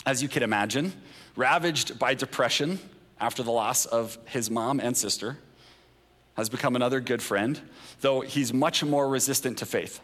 as 0.07 0.23
you 0.23 0.29
can 0.29 0.43
imagine, 0.43 0.93
ravaged 1.37 1.99
by 1.99 2.15
depression 2.15 2.79
after 3.21 3.43
the 3.43 3.51
loss 3.51 3.87
of 3.87 4.19
his 4.27 4.51
mom 4.51 4.81
and 4.81 4.97
sister 4.97 5.39
has 6.35 6.49
become 6.49 6.77
another 6.77 7.01
good 7.01 7.23
friend, 7.23 7.61
though 8.01 8.21
he's 8.21 8.53
much 8.53 8.83
more 8.83 9.09
resistant 9.09 9.59
to 9.59 9.67
faith, 9.67 10.01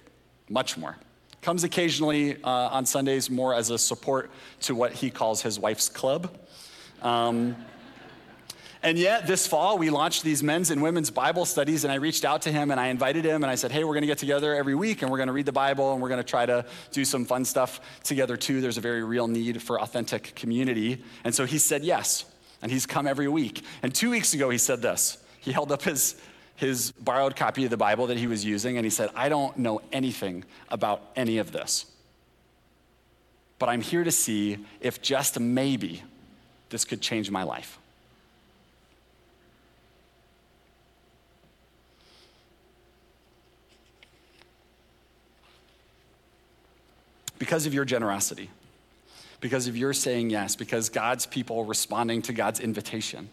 much 0.49 0.77
more. 0.77 0.97
Comes 1.41 1.65
occasionally 1.65 2.37
uh, 2.43 2.49
on 2.51 2.85
Sundays 2.85 3.31
more 3.31 3.55
as 3.55 3.71
a 3.71 3.79
support 3.79 4.31
to 4.63 4.75
what 4.75 4.93
he 4.93 5.11
calls 5.11 5.41
his 5.43 5.59
wife's 5.59 5.89
club. 5.89 6.37
Um, 7.01 7.57
and 8.83 8.97
yet, 8.97 9.27
this 9.27 9.47
fall, 9.47 9.77
we 9.77 9.91
launched 9.91 10.23
these 10.23 10.43
men's 10.43 10.71
and 10.71 10.81
women's 10.81 11.11
Bible 11.11 11.45
studies, 11.45 11.83
and 11.83 11.93
I 11.93 11.97
reached 11.97 12.25
out 12.25 12.43
to 12.43 12.53
him 12.53 12.71
and 12.71 12.79
I 12.79 12.89
invited 12.89 13.25
him 13.25 13.43
and 13.43 13.51
I 13.51 13.57
said, 13.57 13.73
Hey, 13.73 13.83
we're 13.83 13.95
to 14.03 14.07
get 14.07 14.19
together 14.19 14.55
every 14.55 14.77
week 14.77 15.03
and 15.03 15.11
we're 15.11 15.19
to 15.25 15.33
read 15.33 15.47
the 15.47 15.53
Bible 15.53 15.93
and 15.93 16.01
we're 16.01 16.11
to 16.19 16.23
try 16.23 16.47
to 16.47 16.65
do 16.93 17.05
some 17.05 17.25
fun 17.25 17.45
stuff 17.45 17.81
together 18.05 18.37
too. 18.37 18.61
There's 18.61 18.79
a 18.79 18.83
very 18.83 19.03
real 19.03 19.27
need 19.27 19.61
for 19.63 19.81
authentic 19.81 20.35
community. 20.37 21.03
And 21.25 21.35
so 21.35 21.45
he 21.45 21.59
said 21.59 21.83
yes, 21.83 22.25
and 22.63 22.71
he's 22.71 22.87
come 22.87 23.09
every 23.09 23.29
week. 23.29 23.65
And 23.83 23.93
two 23.93 24.11
weeks 24.11 24.33
ago, 24.33 24.49
he 24.49 24.59
said 24.59 24.81
this 24.81 25.19
he 25.49 25.53
held 25.53 25.73
up 25.73 25.81
his, 25.81 26.15
his 26.57 26.91
borrowed 26.93 27.35
copy 27.35 27.65
of 27.65 27.71
the 27.71 27.77
Bible 27.79 28.09
that 28.09 28.19
he 28.19 28.27
was 28.27 28.45
using 28.45 28.77
and 28.77 28.85
he 28.85 28.91
said, 28.91 29.09
I 29.17 29.31
don't 29.31 29.57
know 29.57 29.81
anything 29.93 30.45
about 30.69 31.01
any 31.17 31.39
of 31.39 31.53
this. 31.53 31.87
But 33.59 33.71
I'm 33.71 33.81
here 33.81 34.05
to 34.05 34.13
see 34.13 34.59
if 34.83 35.01
just 35.01 35.41
maybe 35.41 36.03
this 36.69 36.85
could 36.85 37.01
change 37.01 37.31
my 37.31 37.45
life. 37.45 37.79
Because 47.39 47.65
of 47.65 47.73
your 47.73 47.87
generosity, 47.87 48.51
because 49.41 49.67
of 49.67 49.79
your 49.79 49.95
saying 49.95 50.29
yes, 50.29 50.57
because 50.57 50.91
God's 50.91 51.25
people 51.25 51.65
responding 51.65 52.21
to 52.23 52.35
God's 52.35 52.61
invitation 52.61 53.31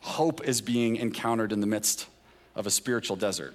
hope 0.00 0.46
is 0.46 0.60
being 0.60 0.96
encountered 0.96 1.52
in 1.52 1.60
the 1.60 1.66
midst 1.66 2.06
of 2.54 2.66
a 2.66 2.70
spiritual 2.70 3.16
desert. 3.16 3.54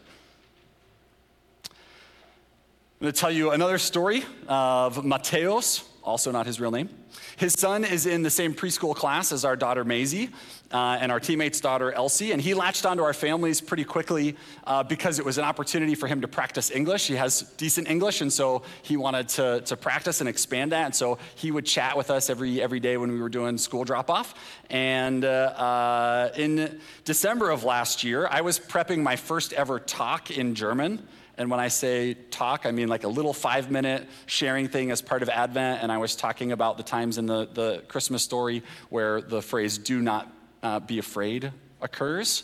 I'm 1.65 3.05
going 3.05 3.13
to 3.13 3.19
tell 3.19 3.31
you 3.31 3.51
another 3.51 3.79
story 3.79 4.23
of 4.47 4.97
Mateos, 4.97 5.83
also 6.03 6.31
not 6.31 6.45
his 6.45 6.59
real 6.59 6.71
name. 6.71 6.89
His 7.37 7.53
son 7.53 7.83
is 7.83 8.05
in 8.05 8.23
the 8.23 8.29
same 8.29 8.53
preschool 8.53 8.95
class 8.95 9.31
as 9.31 9.45
our 9.45 9.55
daughter 9.55 9.83
Maisie 9.83 10.29
uh, 10.71 10.97
and 10.99 11.11
our 11.11 11.19
teammate's 11.19 11.59
daughter 11.59 11.91
Elsie, 11.91 12.31
and 12.31 12.41
he 12.41 12.53
latched 12.53 12.85
onto 12.85 13.03
our 13.03 13.13
families 13.13 13.61
pretty 13.61 13.83
quickly 13.83 14.35
uh, 14.65 14.83
because 14.83 15.19
it 15.19 15.25
was 15.25 15.37
an 15.37 15.43
opportunity 15.43 15.95
for 15.95 16.07
him 16.07 16.21
to 16.21 16.27
practice 16.27 16.71
English. 16.71 17.07
He 17.07 17.15
has 17.15 17.41
decent 17.57 17.89
English, 17.89 18.21
and 18.21 18.31
so 18.31 18.63
he 18.81 18.97
wanted 18.97 19.27
to, 19.29 19.61
to 19.61 19.77
practice 19.77 20.21
and 20.21 20.29
expand 20.29 20.71
that. 20.71 20.85
And 20.85 20.95
so 20.95 21.17
he 21.35 21.51
would 21.51 21.65
chat 21.65 21.97
with 21.97 22.09
us 22.09 22.29
every, 22.29 22.61
every 22.61 22.79
day 22.79 22.97
when 22.97 23.11
we 23.11 23.19
were 23.19 23.29
doing 23.29 23.57
school 23.57 23.83
drop 23.83 24.09
off. 24.09 24.33
And 24.69 25.25
uh, 25.25 25.27
uh, 25.27 26.31
in 26.37 26.79
December 27.05 27.49
of 27.49 27.63
last 27.63 28.03
year, 28.03 28.27
I 28.29 28.41
was 28.41 28.59
prepping 28.59 29.03
my 29.03 29.15
first 29.15 29.53
ever 29.53 29.79
talk 29.79 30.31
in 30.31 30.55
German. 30.55 31.07
And 31.41 31.49
when 31.49 31.59
I 31.59 31.69
say 31.69 32.13
talk, 32.13 32.67
I 32.67 32.71
mean 32.71 32.87
like 32.87 33.03
a 33.03 33.07
little 33.07 33.33
five 33.33 33.71
minute 33.71 34.07
sharing 34.27 34.67
thing 34.67 34.91
as 34.91 35.01
part 35.01 35.23
of 35.23 35.29
Advent. 35.29 35.81
And 35.81 35.91
I 35.91 35.97
was 35.97 36.15
talking 36.15 36.51
about 36.51 36.77
the 36.77 36.83
times 36.83 37.17
in 37.17 37.25
the, 37.25 37.49
the 37.51 37.83
Christmas 37.87 38.21
story 38.21 38.61
where 38.89 39.21
the 39.21 39.41
phrase, 39.41 39.79
do 39.79 40.03
not 40.03 40.31
uh, 40.61 40.79
be 40.79 40.99
afraid, 40.99 41.51
occurs. 41.81 42.43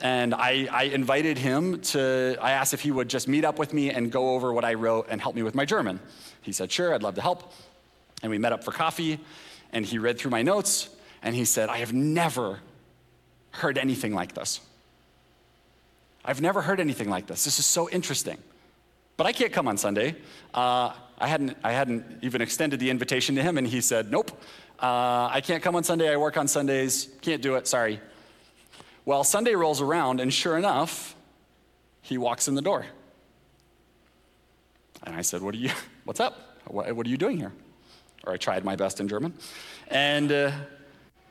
And 0.00 0.34
I, 0.34 0.66
I, 0.72 0.82
invited 0.84 1.38
him 1.38 1.80
to, 1.82 2.36
I 2.40 2.50
asked 2.50 2.74
if 2.74 2.80
he 2.80 2.90
would 2.90 3.08
just 3.08 3.28
meet 3.28 3.44
up 3.44 3.60
with 3.60 3.72
me 3.72 3.90
and 3.90 4.10
go 4.10 4.30
over 4.34 4.52
what 4.52 4.64
I 4.64 4.74
wrote 4.74 5.06
and 5.08 5.20
help 5.20 5.36
me 5.36 5.44
with 5.44 5.54
my 5.54 5.64
German. 5.64 6.00
He 6.42 6.50
said, 6.50 6.72
sure, 6.72 6.92
I'd 6.92 7.04
love 7.04 7.14
to 7.14 7.22
help. 7.22 7.52
And 8.24 8.30
we 8.30 8.38
met 8.38 8.52
up 8.52 8.64
for 8.64 8.72
coffee, 8.72 9.20
and 9.72 9.86
he 9.86 9.98
read 9.98 10.18
through 10.18 10.32
my 10.32 10.42
notes, 10.42 10.88
and 11.22 11.32
he 11.32 11.44
said, 11.44 11.68
I 11.68 11.78
have 11.78 11.92
never 11.92 12.58
heard 13.52 13.78
anything 13.78 14.14
like 14.14 14.34
this. 14.34 14.60
I've 16.26 16.40
never 16.40 16.60
heard 16.60 16.80
anything 16.80 17.08
like 17.08 17.28
this. 17.28 17.44
This 17.44 17.60
is 17.60 17.66
so 17.66 17.88
interesting. 17.88 18.36
But 19.16 19.26
I 19.26 19.32
can't 19.32 19.52
come 19.52 19.68
on 19.68 19.78
Sunday. 19.78 20.16
Uh, 20.52 20.92
I, 21.18 21.28
hadn't, 21.28 21.56
I 21.62 21.72
hadn't 21.72 22.18
even 22.22 22.42
extended 22.42 22.80
the 22.80 22.90
invitation 22.90 23.36
to 23.36 23.42
him, 23.42 23.56
and 23.56 23.66
he 23.66 23.80
said, 23.80 24.10
Nope, 24.10 24.30
uh, 24.80 25.30
I 25.30 25.40
can't 25.42 25.62
come 25.62 25.76
on 25.76 25.84
Sunday. 25.84 26.12
I 26.12 26.16
work 26.16 26.36
on 26.36 26.48
Sundays. 26.48 27.08
Can't 27.22 27.40
do 27.40 27.54
it. 27.54 27.66
Sorry. 27.68 28.00
Well, 29.04 29.22
Sunday 29.22 29.54
rolls 29.54 29.80
around, 29.80 30.20
and 30.20 30.34
sure 30.34 30.58
enough, 30.58 31.14
he 32.02 32.18
walks 32.18 32.48
in 32.48 32.56
the 32.56 32.62
door. 32.62 32.84
And 35.04 35.14
I 35.14 35.22
said, 35.22 35.42
What 35.42 35.54
are 35.54 35.58
you, 35.58 35.70
what's 36.04 36.20
up? 36.20 36.60
What, 36.66 36.94
what 36.94 37.06
are 37.06 37.10
you 37.10 37.16
doing 37.16 37.38
here? 37.38 37.52
Or 38.26 38.32
I 38.32 38.36
tried 38.36 38.64
my 38.64 38.74
best 38.74 38.98
in 38.98 39.06
German. 39.06 39.32
And 39.88 40.32
uh, 40.32 40.50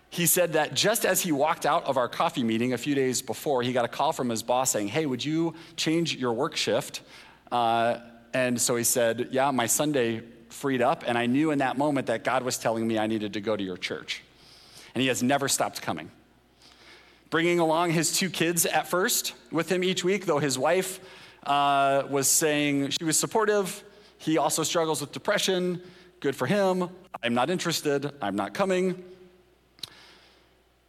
he 0.10 0.26
said 0.26 0.54
that 0.54 0.74
just 0.74 1.06
as 1.06 1.22
he 1.22 1.32
walked 1.32 1.65
out 1.65 1.84
of 1.86 1.98
our 1.98 2.08
coffee 2.08 2.44
meeting 2.44 2.74
a 2.74 2.78
few 2.78 2.96
days 2.96 3.22
before, 3.22 3.62
he 3.63 3.74
got 3.74 3.86
a 3.86 3.89
call 3.89 4.13
from 4.13 4.30
his 4.30 4.44
boss 4.44 4.72
saying, 4.72 4.88
Hey, 4.88 5.06
would 5.06 5.24
you 5.24 5.56
change 5.76 6.15
your 6.15 6.34
work 6.34 6.56
shift? 6.56 7.02
Uh, 7.52 7.98
and 8.34 8.60
so 8.60 8.76
he 8.76 8.84
said, 8.84 9.30
Yeah, 9.32 9.52
my 9.52 9.65
Sunday 9.65 10.22
freed 10.50 10.82
up, 10.82 11.04
and 11.06 11.18
I 11.18 11.26
knew 11.26 11.52
in 11.52 11.60
that 11.60 11.78
moment 11.78 12.08
that 12.08 12.24
God 12.24 12.44
was 12.44 12.58
telling 12.58 12.88
me 12.88 12.98
I 12.98 13.08
needed 13.08 13.34
to 13.34 13.41
go 13.41 13.56
to 13.56 13.63
your 13.63 13.78
church. 13.78 14.24
And 14.94 15.02
he 15.02 15.08
has 15.10 15.22
never 15.22 15.50
stopped 15.50 15.82
coming. 15.82 16.10
Bringing 17.30 17.60
along 17.60 17.91
his 17.91 18.18
two 18.18 18.30
kids 18.30 18.65
at 18.65 18.88
first 18.88 19.34
with 19.52 19.70
him 19.70 19.84
each 19.84 20.04
week, 20.04 20.26
though 20.26 20.39
his 20.39 20.58
wife 20.58 21.00
uh, 21.46 22.04
was 22.10 22.28
saying 22.28 22.91
she 22.91 23.04
was 23.04 23.20
supportive. 23.20 23.84
He 24.18 24.38
also 24.38 24.63
struggles 24.63 25.02
with 25.02 25.12
depression. 25.12 25.82
Good 26.22 26.36
for 26.36 26.46
him. 26.46 26.89
I'm 27.22 27.34
not 27.34 27.50
interested. 27.50 28.12
I'm 28.22 28.36
not 28.36 28.54
coming. 28.54 29.04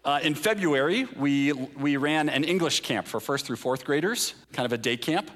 Uh, 0.07 0.21
in 0.23 0.37
February, 0.37 1.05
we, 1.17 1.53
we 1.53 1.97
ran 1.97 2.29
an 2.29 2.45
English 2.45 2.79
camp 2.83 3.09
for 3.09 3.19
first 3.19 3.45
through 3.45 3.57
fourth 3.57 3.85
graders, 3.85 4.35
kind 4.53 4.65
of 4.65 4.73
a 4.73 4.79
day 4.79 4.97
camp. 4.97 5.29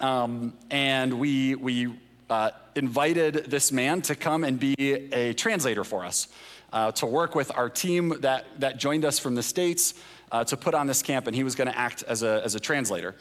Um, 0.00 0.54
and 0.70 1.20
we, 1.20 1.56
we 1.56 1.94
uh, 2.30 2.52
invited 2.74 3.34
this 3.50 3.70
man 3.70 4.00
to 4.00 4.14
come 4.14 4.42
and 4.42 4.58
be 4.58 4.74
a 5.12 5.34
translator 5.34 5.84
for 5.84 6.06
us, 6.06 6.28
uh, 6.72 6.90
to 6.92 7.04
work 7.04 7.34
with 7.34 7.54
our 7.54 7.68
team 7.68 8.14
that, 8.20 8.46
that 8.60 8.78
joined 8.78 9.04
us 9.04 9.18
from 9.18 9.34
the 9.34 9.42
States 9.42 9.92
uh, 10.32 10.42
to 10.44 10.56
put 10.56 10.72
on 10.72 10.86
this 10.86 11.02
camp, 11.02 11.26
and 11.26 11.36
he 11.36 11.44
was 11.44 11.54
going 11.54 11.68
to 11.68 11.78
act 11.78 12.02
as 12.04 12.22
a, 12.22 12.40
as 12.42 12.54
a 12.54 12.60
translator. 12.60 13.14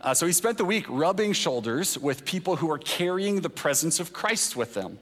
Uh, 0.00 0.14
so 0.14 0.26
he 0.26 0.32
spent 0.32 0.58
the 0.58 0.64
week 0.64 0.86
rubbing 0.88 1.32
shoulders 1.32 1.98
with 1.98 2.24
people 2.24 2.54
who 2.54 2.68
were 2.68 2.78
carrying 2.78 3.40
the 3.40 3.50
presence 3.50 3.98
of 3.98 4.12
Christ 4.12 4.54
with 4.54 4.74
them. 4.74 5.00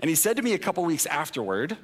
And 0.00 0.08
he 0.08 0.14
said 0.14 0.38
to 0.38 0.42
me 0.42 0.54
a 0.54 0.58
couple 0.58 0.82
weeks 0.82 1.04
afterward, 1.04 1.76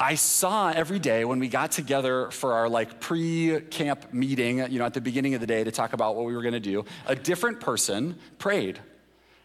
I 0.00 0.14
saw 0.14 0.70
every 0.70 0.98
day 0.98 1.26
when 1.26 1.38
we 1.40 1.48
got 1.48 1.72
together 1.72 2.30
for 2.30 2.54
our 2.54 2.70
like 2.70 3.00
pre-camp 3.00 4.14
meeting, 4.14 4.58
you 4.72 4.78
know, 4.78 4.86
at 4.86 4.94
the 4.94 5.00
beginning 5.02 5.34
of 5.34 5.42
the 5.42 5.46
day 5.46 5.62
to 5.62 5.70
talk 5.70 5.92
about 5.92 6.16
what 6.16 6.24
we 6.24 6.34
were 6.34 6.40
going 6.40 6.54
to 6.54 6.58
do, 6.58 6.86
a 7.06 7.14
different 7.14 7.60
person 7.60 8.18
prayed. 8.38 8.80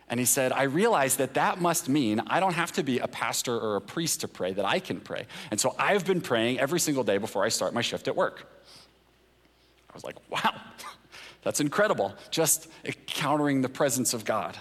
And 0.07 0.17
he 0.17 0.25
said, 0.25 0.53
I 0.53 0.63
realized 0.63 1.17
that 1.17 1.33
that 1.33 1.59
must 1.59 1.89
mean 1.89 2.21
I 2.27 2.39
don't 2.39 2.53
have 2.53 2.71
to 2.73 2.83
be 2.83 2.99
a 2.99 3.07
pastor 3.07 3.53
or 3.53 3.75
a 3.75 3.81
priest 3.81 4.21
to 4.21 4.29
pray, 4.29 4.53
that 4.53 4.63
I 4.63 4.79
can 4.79 5.01
pray. 5.01 5.25
And 5.51 5.59
so 5.59 5.75
I've 5.77 6.05
been 6.05 6.21
praying 6.21 6.59
every 6.59 6.79
single 6.79 7.03
day 7.03 7.17
before 7.17 7.43
I 7.43 7.49
start 7.49 7.73
my 7.73 7.81
shift 7.81 8.07
at 8.07 8.15
work. 8.15 8.49
I 9.89 9.93
was 9.93 10.05
like, 10.05 10.15
wow, 10.29 10.53
that's 11.41 11.59
incredible. 11.59 12.15
Just 12.29 12.69
encountering 12.85 13.61
the 13.61 13.69
presence 13.69 14.13
of 14.13 14.23
God. 14.23 14.57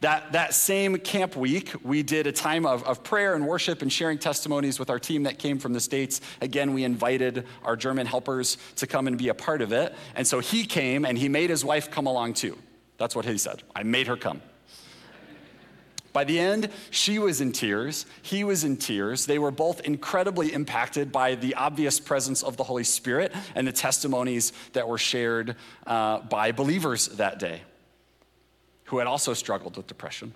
That, 0.00 0.32
that 0.32 0.52
same 0.52 0.98
camp 0.98 1.34
week, 1.34 1.72
we 1.82 2.02
did 2.02 2.26
a 2.26 2.32
time 2.32 2.66
of, 2.66 2.84
of 2.84 3.02
prayer 3.02 3.34
and 3.34 3.46
worship 3.46 3.80
and 3.80 3.90
sharing 3.90 4.18
testimonies 4.18 4.78
with 4.78 4.90
our 4.90 4.98
team 4.98 5.22
that 5.22 5.38
came 5.38 5.58
from 5.58 5.72
the 5.72 5.80
States. 5.80 6.20
Again, 6.42 6.74
we 6.74 6.84
invited 6.84 7.46
our 7.62 7.74
German 7.74 8.06
helpers 8.06 8.58
to 8.76 8.86
come 8.86 9.06
and 9.06 9.16
be 9.16 9.28
a 9.28 9.34
part 9.34 9.62
of 9.62 9.72
it. 9.72 9.94
And 10.14 10.26
so 10.26 10.40
he 10.40 10.66
came 10.66 11.06
and 11.06 11.16
he 11.16 11.28
made 11.28 11.48
his 11.48 11.64
wife 11.64 11.90
come 11.90 12.06
along 12.06 12.34
too. 12.34 12.58
That's 12.98 13.16
what 13.16 13.24
he 13.24 13.38
said. 13.38 13.62
I 13.74 13.82
made 13.82 14.06
her 14.06 14.16
come. 14.16 14.42
By 16.12 16.22
the 16.22 16.38
end, 16.38 16.68
she 16.90 17.18
was 17.18 17.40
in 17.40 17.50
tears. 17.50 18.06
He 18.22 18.44
was 18.44 18.62
in 18.62 18.76
tears. 18.76 19.26
They 19.26 19.40
were 19.40 19.50
both 19.50 19.80
incredibly 19.80 20.52
impacted 20.52 21.10
by 21.10 21.34
the 21.34 21.54
obvious 21.54 21.98
presence 21.98 22.44
of 22.44 22.56
the 22.56 22.62
Holy 22.62 22.84
Spirit 22.84 23.32
and 23.56 23.66
the 23.66 23.72
testimonies 23.72 24.52
that 24.74 24.86
were 24.86 24.98
shared 24.98 25.56
uh, 25.88 26.20
by 26.20 26.52
believers 26.52 27.08
that 27.08 27.40
day 27.40 27.62
who 28.84 28.98
had 28.98 29.06
also 29.06 29.34
struggled 29.34 29.76
with 29.76 29.86
depression. 29.86 30.34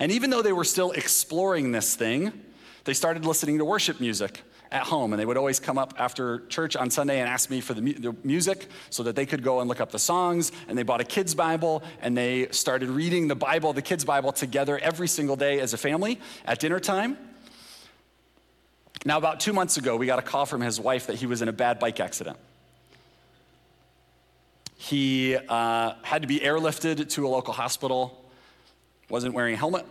And 0.00 0.10
even 0.10 0.30
though 0.30 0.42
they 0.42 0.52
were 0.52 0.64
still 0.64 0.92
exploring 0.92 1.72
this 1.72 1.94
thing, 1.94 2.32
they 2.84 2.94
started 2.94 3.24
listening 3.24 3.58
to 3.58 3.64
worship 3.64 4.00
music 4.00 4.42
at 4.70 4.82
home. 4.82 5.12
And 5.12 5.20
they 5.20 5.26
would 5.26 5.36
always 5.36 5.60
come 5.60 5.78
up 5.78 5.94
after 5.98 6.40
church 6.48 6.74
on 6.74 6.90
Sunday 6.90 7.20
and 7.20 7.28
ask 7.28 7.48
me 7.48 7.60
for 7.60 7.74
the, 7.74 7.82
mu- 7.82 7.94
the, 7.94 8.16
music 8.24 8.66
so 8.90 9.02
that 9.04 9.14
they 9.14 9.24
could 9.24 9.42
go 9.42 9.60
and 9.60 9.68
look 9.68 9.80
up 9.80 9.92
the 9.92 9.98
songs. 9.98 10.52
And 10.68 10.76
they 10.76 10.82
bought 10.82 11.00
a 11.00 11.04
kids' 11.04 11.34
Bible 11.34 11.82
and 12.00 12.16
they 12.16 12.48
started 12.48 12.88
reading 12.88 13.28
the 13.28 13.36
Bible, 13.36 13.72
the 13.72 13.82
kids' 13.82 14.04
Bible, 14.04 14.32
together 14.32 14.78
every 14.78 15.08
single 15.08 15.36
day 15.36 15.60
as 15.60 15.72
a 15.74 15.78
family 15.78 16.20
at 16.44 16.58
dinner 16.58 16.80
time. 16.80 17.16
Now, 19.06 19.18
about 19.18 19.40
two 19.40 19.52
months 19.52 19.76
ago, 19.76 19.96
we 19.96 20.06
got 20.06 20.18
a 20.18 20.22
call 20.22 20.46
from 20.46 20.62
his 20.62 20.80
wife 20.80 21.06
that 21.08 21.16
he 21.16 21.26
was 21.26 21.42
in 21.42 21.48
a 21.48 21.52
bad 21.52 21.78
bike 21.78 22.00
accident. 22.00 22.38
He 24.84 25.34
uh, 25.34 25.94
had 26.02 26.20
to 26.20 26.28
be 26.28 26.40
airlifted 26.40 27.08
to 27.08 27.26
a 27.26 27.28
local 27.28 27.54
hospital, 27.54 28.22
wasn't 29.08 29.32
wearing 29.32 29.54
a 29.54 29.56
helmet. 29.56 29.86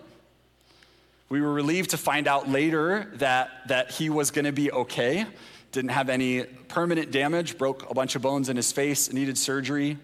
We 1.30 1.42
were 1.42 1.52
relieved 1.52 1.90
to 1.92 1.98
find 1.98 2.28
out 2.28 2.48
later 2.48 3.12
that, 3.16 3.50
that 3.70 3.90
he 3.90 4.12
was 4.12 4.30
going 4.30 4.46
to 4.46 4.52
be 4.52 4.72
okay. 4.72 5.26
Didn't 5.72 5.90
have 5.90 6.10
any 6.10 6.44
permanent 6.44 7.10
damage, 7.10 7.58
broke 7.58 7.90
a 7.90 7.96
bunch 7.96 8.16
of 8.16 8.22
bones 8.22 8.50
in 8.50 8.56
his 8.56 8.72
face, 8.72 9.12
needed 9.12 9.36
surgery. 9.36 9.98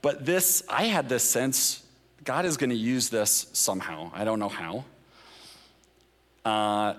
But 0.00 0.24
this, 0.24 0.62
I 0.68 0.84
had 0.84 1.08
this 1.08 1.24
sense 1.24 1.82
God 2.22 2.44
is 2.44 2.56
going 2.56 2.70
to 2.70 2.76
use 2.76 3.08
this 3.08 3.48
somehow. 3.52 4.12
I 4.14 4.22
don't 4.22 4.38
know 4.38 4.48
how. 4.48 4.84
Uh, 6.44 6.94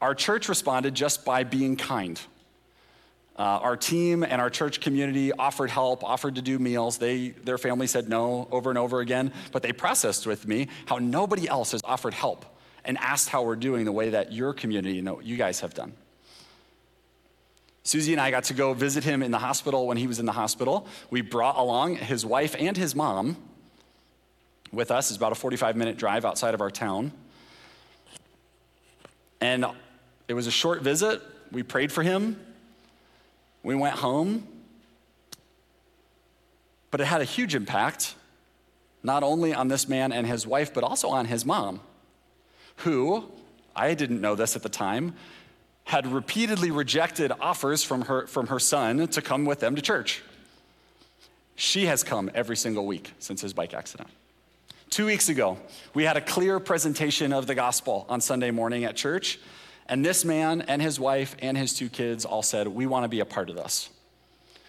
our 0.00 0.14
church 0.14 0.48
responded 0.48 0.94
just 0.94 1.24
by 1.24 1.42
being 1.42 1.74
kind. 1.74 2.20
Uh, 3.38 3.42
our 3.42 3.76
team 3.76 4.24
and 4.24 4.40
our 4.40 4.50
church 4.50 4.80
community 4.80 5.32
offered 5.32 5.70
help, 5.70 6.02
offered 6.02 6.34
to 6.34 6.42
do 6.42 6.58
meals. 6.58 6.98
They, 6.98 7.28
their 7.28 7.56
family 7.56 7.86
said 7.86 8.08
no 8.08 8.48
over 8.50 8.68
and 8.68 8.78
over 8.78 8.98
again, 8.98 9.32
but 9.52 9.62
they 9.62 9.72
processed 9.72 10.26
with 10.26 10.48
me 10.48 10.66
how 10.86 10.98
nobody 10.98 11.48
else 11.48 11.70
has 11.70 11.80
offered 11.84 12.14
help 12.14 12.44
and 12.84 12.98
asked 12.98 13.28
how 13.28 13.44
we're 13.44 13.54
doing 13.54 13.84
the 13.84 13.92
way 13.92 14.10
that 14.10 14.32
your 14.32 14.52
community, 14.52 14.96
you, 14.96 15.02
know, 15.02 15.20
you 15.20 15.36
guys 15.36 15.60
have 15.60 15.72
done. 15.72 15.92
Susie 17.84 18.12
and 18.12 18.20
I 18.20 18.32
got 18.32 18.44
to 18.44 18.54
go 18.54 18.74
visit 18.74 19.04
him 19.04 19.22
in 19.22 19.30
the 19.30 19.38
hospital 19.38 19.86
when 19.86 19.96
he 19.96 20.08
was 20.08 20.18
in 20.18 20.26
the 20.26 20.32
hospital. 20.32 20.88
We 21.10 21.20
brought 21.20 21.56
along 21.56 21.96
his 21.96 22.26
wife 22.26 22.56
and 22.58 22.76
his 22.76 22.94
mom 22.94 23.36
with 24.72 24.90
us. 24.90 25.10
It's 25.10 25.16
about 25.16 25.32
a 25.32 25.36
45 25.36 25.76
minute 25.76 25.96
drive 25.96 26.24
outside 26.24 26.54
of 26.54 26.60
our 26.60 26.70
town. 26.70 27.12
And 29.40 29.64
it 30.26 30.34
was 30.34 30.48
a 30.48 30.50
short 30.50 30.82
visit. 30.82 31.22
We 31.52 31.62
prayed 31.62 31.92
for 31.92 32.02
him. 32.02 32.38
We 33.62 33.74
went 33.74 33.96
home, 33.96 34.46
but 36.90 37.00
it 37.00 37.06
had 37.06 37.20
a 37.20 37.24
huge 37.24 37.54
impact, 37.54 38.14
not 39.02 39.22
only 39.22 39.52
on 39.52 39.68
this 39.68 39.88
man 39.88 40.12
and 40.12 40.26
his 40.26 40.46
wife, 40.46 40.72
but 40.72 40.84
also 40.84 41.08
on 41.08 41.26
his 41.26 41.44
mom, 41.44 41.80
who, 42.76 43.24
I 43.74 43.94
didn't 43.94 44.20
know 44.20 44.34
this 44.34 44.56
at 44.56 44.62
the 44.62 44.68
time, 44.68 45.14
had 45.84 46.06
repeatedly 46.06 46.70
rejected 46.70 47.32
offers 47.40 47.82
from 47.82 48.02
her, 48.02 48.26
from 48.26 48.48
her 48.48 48.58
son 48.58 49.06
to 49.08 49.22
come 49.22 49.44
with 49.44 49.60
them 49.60 49.74
to 49.74 49.82
church. 49.82 50.22
She 51.56 51.86
has 51.86 52.04
come 52.04 52.30
every 52.34 52.56
single 52.56 52.86
week 52.86 53.12
since 53.18 53.40
his 53.40 53.52
bike 53.52 53.74
accident. 53.74 54.08
Two 54.90 55.06
weeks 55.06 55.28
ago, 55.28 55.58
we 55.94 56.04
had 56.04 56.16
a 56.16 56.20
clear 56.20 56.60
presentation 56.60 57.32
of 57.32 57.46
the 57.46 57.54
gospel 57.54 58.06
on 58.08 58.20
Sunday 58.20 58.50
morning 58.50 58.84
at 58.84 58.96
church, 58.96 59.38
and 59.88 60.04
this 60.04 60.24
man 60.24 60.62
and 60.62 60.82
his 60.82 61.00
wife 61.00 61.34
and 61.40 61.56
his 61.56 61.74
two 61.74 61.88
kids 61.88 62.24
all 62.24 62.42
said, 62.42 62.68
We 62.68 62.86
want 62.86 63.04
to 63.04 63.08
be 63.08 63.20
a 63.20 63.24
part 63.24 63.50
of 63.50 63.56
this. 63.56 63.88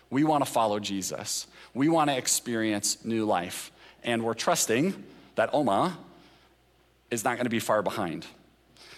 We 0.10 0.24
want 0.24 0.46
to 0.46 0.52
follow 0.52 0.80
Jesus. 0.80 1.48
We 1.74 1.90
want 1.90 2.10
to 2.10 2.18
experience 2.18 3.04
new 3.04 3.26
life. 3.26 3.72
And 4.04 4.24
we're 4.24 4.34
trusting 4.34 5.04
that 5.36 5.54
Oma 5.54 5.98
is 7.12 7.24
not 7.24 7.36
going 7.36 7.46
to 7.46 7.50
be 7.50 7.60
far 7.60 7.82
behind. 7.82 8.26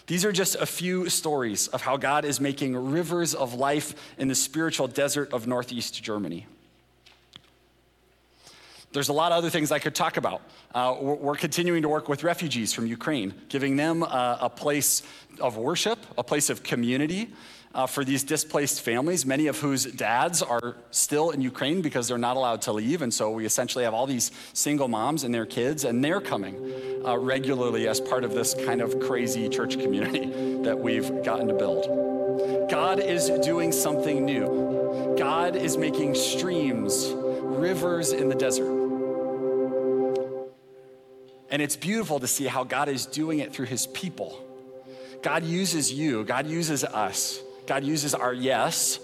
These 0.07 0.25
are 0.25 0.31
just 0.31 0.55
a 0.55 0.65
few 0.65 1.09
stories 1.09 1.67
of 1.69 1.81
how 1.81 1.97
God 1.97 2.25
is 2.25 2.39
making 2.39 2.75
rivers 2.91 3.33
of 3.33 3.53
life 3.53 3.93
in 4.17 4.27
the 4.27 4.35
spiritual 4.35 4.87
desert 4.87 5.31
of 5.33 5.47
Northeast 5.47 6.01
Germany. 6.01 6.47
There's 8.93 9.09
a 9.09 9.13
lot 9.13 9.31
of 9.31 9.37
other 9.37 9.49
things 9.49 9.71
I 9.71 9.79
could 9.79 9.95
talk 9.95 10.17
about. 10.17 10.41
Uh, 10.75 10.95
we're, 10.99 11.35
continuing 11.35 11.81
to 11.83 11.89
work 11.89 12.09
with 12.09 12.23
refugees 12.23 12.73
from 12.73 12.85
Ukraine, 12.87 13.33
giving 13.47 13.77
them 13.77 14.03
a, 14.03 14.37
a 14.41 14.49
place 14.49 15.01
of 15.39 15.57
worship, 15.57 15.99
a 16.17 16.23
place 16.23 16.49
of 16.49 16.61
community 16.61 17.29
uh, 17.73 17.85
for 17.85 18.03
these 18.03 18.23
displaced 18.23 18.81
families, 18.81 19.25
many 19.25 19.47
of 19.47 19.59
whose 19.59 19.85
dads 19.85 20.41
are 20.41 20.75
still 20.91 21.29
in 21.29 21.41
Ukraine 21.41 21.81
because 21.81 22.07
they're 22.07 22.17
not 22.17 22.35
allowed 22.35 22.61
to 22.63 22.73
leave. 22.73 23.01
And 23.01 23.13
so 23.13 23.31
we 23.31 23.45
essentially 23.45 23.85
have 23.85 23.93
all 23.93 24.05
these 24.05 24.31
single 24.53 24.87
moms 24.87 25.23
and 25.23 25.33
their 25.33 25.45
kids, 25.45 25.85
and 25.85 26.03
they're 26.03 26.21
coming 26.21 26.55
uh, 27.05 27.17
regularly 27.17 27.87
as 27.87 28.01
part 28.01 28.23
of 28.23 28.33
this 28.33 28.53
kind 28.65 28.81
of 28.81 28.99
crazy 28.99 29.47
church 29.47 29.79
community 29.79 30.25
that 30.63 30.77
we've 30.77 31.23
gotten 31.23 31.47
to 31.47 31.53
build. 31.53 32.69
God 32.69 32.99
is 32.99 33.29
doing 33.41 33.71
something 33.71 34.25
new. 34.25 35.15
God 35.17 35.55
is 35.55 35.77
making 35.77 36.15
streams, 36.15 37.11
rivers 37.13 38.11
in 38.11 38.29
the 38.29 38.35
desert. 38.35 38.80
And 41.51 41.61
it's 41.61 41.75
beautiful 41.75 42.19
to 42.19 42.27
see 42.27 42.45
how 42.47 42.63
God 42.63 42.89
is 42.89 43.05
doing 43.05 43.39
it 43.39 43.53
through 43.53 43.67
his 43.67 43.85
people. 43.87 44.41
God 45.21 45.43
uses 45.43 45.91
you, 45.91 46.23
God 46.23 46.47
uses 46.47 46.83
us, 46.83 47.41
God 47.67 47.83
uses 47.83 48.15
our 48.15 48.33
yes 48.33 48.99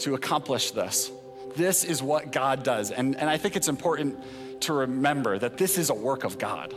to 0.00 0.14
accomplish 0.14 0.72
this. 0.72 1.12
This 1.54 1.84
is 1.84 2.02
what 2.02 2.32
God 2.32 2.64
does. 2.64 2.90
And, 2.90 3.14
and 3.16 3.28
I 3.28 3.36
think 3.36 3.56
it's 3.56 3.68
important 3.68 4.18
to 4.62 4.72
remember 4.72 5.38
that 5.38 5.58
this 5.58 5.78
is 5.78 5.90
a 5.90 5.94
work 5.94 6.24
of 6.24 6.38
God. 6.38 6.74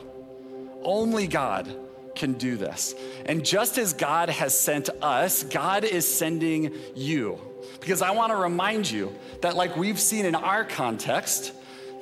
Only 0.84 1.28
God 1.28 1.74
can 2.16 2.34
do 2.34 2.58
this. 2.58 2.94
And 3.26 3.46
just 3.46 3.78
as 3.78 3.94
God 3.94 4.30
has 4.30 4.58
sent 4.58 4.90
us, 5.02 5.44
God 5.44 5.84
is 5.84 6.08
sending 6.08 6.74
you. 6.96 7.40
Because 7.80 8.02
I 8.02 8.12
want 8.12 8.32
to 8.32 8.38
remind 8.38 8.90
you 8.90 9.14
that, 9.42 9.56
like 9.56 9.76
we've 9.76 10.00
seen 10.00 10.26
in 10.26 10.36
our 10.36 10.64
context, 10.64 11.54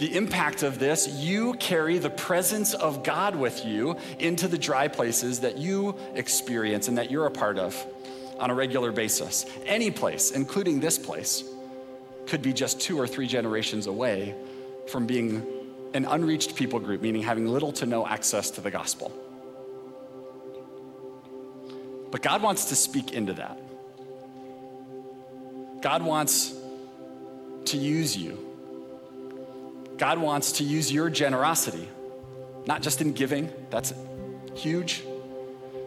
the 0.03 0.17
impact 0.17 0.63
of 0.63 0.79
this, 0.79 1.07
you 1.07 1.53
carry 1.53 1.97
the 1.97 2.09
presence 2.09 2.73
of 2.73 3.05
God 3.05 3.37
with 3.37 3.65
you 3.65 3.95
into 4.19 4.49
the 4.49 4.57
dry 4.57 4.89
places 4.89 5.39
that 5.39 5.57
you 5.57 5.97
experience 6.13 6.89
and 6.89 6.97
that 6.97 7.09
you're 7.09 7.25
a 7.25 7.31
part 7.31 7.57
of 7.57 7.73
on 8.37 8.49
a 8.49 8.53
regular 8.53 8.91
basis. 8.91 9.45
Any 9.65 9.91
place, 9.91 10.31
including 10.31 10.81
this 10.81 10.99
place, 10.99 11.45
could 12.27 12.41
be 12.41 12.51
just 12.51 12.81
two 12.81 12.99
or 12.99 13.07
three 13.07 13.27
generations 13.27 13.87
away 13.87 14.35
from 14.87 15.07
being 15.07 15.41
an 15.93 16.03
unreached 16.03 16.57
people 16.57 16.81
group, 16.81 17.01
meaning 17.01 17.23
having 17.23 17.47
little 17.47 17.71
to 17.71 17.85
no 17.85 18.05
access 18.05 18.51
to 18.51 18.59
the 18.59 18.71
gospel. 18.71 19.09
But 22.11 22.21
God 22.21 22.41
wants 22.41 22.65
to 22.65 22.75
speak 22.75 23.13
into 23.13 23.31
that. 23.35 23.57
God 25.81 26.03
wants 26.03 26.53
to 27.67 27.77
use 27.77 28.17
you. 28.17 28.52
God 29.97 30.17
wants 30.17 30.53
to 30.53 30.63
use 30.63 30.91
your 30.91 31.09
generosity, 31.09 31.87
not 32.65 32.81
just 32.81 33.01
in 33.01 33.13
giving, 33.13 33.51
that's 33.69 33.93
huge, 34.55 35.03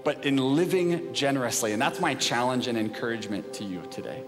but 0.04 0.24
in 0.24 0.36
living 0.36 1.12
generously. 1.12 1.72
And 1.72 1.82
that's 1.82 2.00
my 2.00 2.14
challenge 2.14 2.68
and 2.68 2.78
encouragement 2.78 3.54
to 3.54 3.64
you 3.64 3.82
today. 3.90 4.22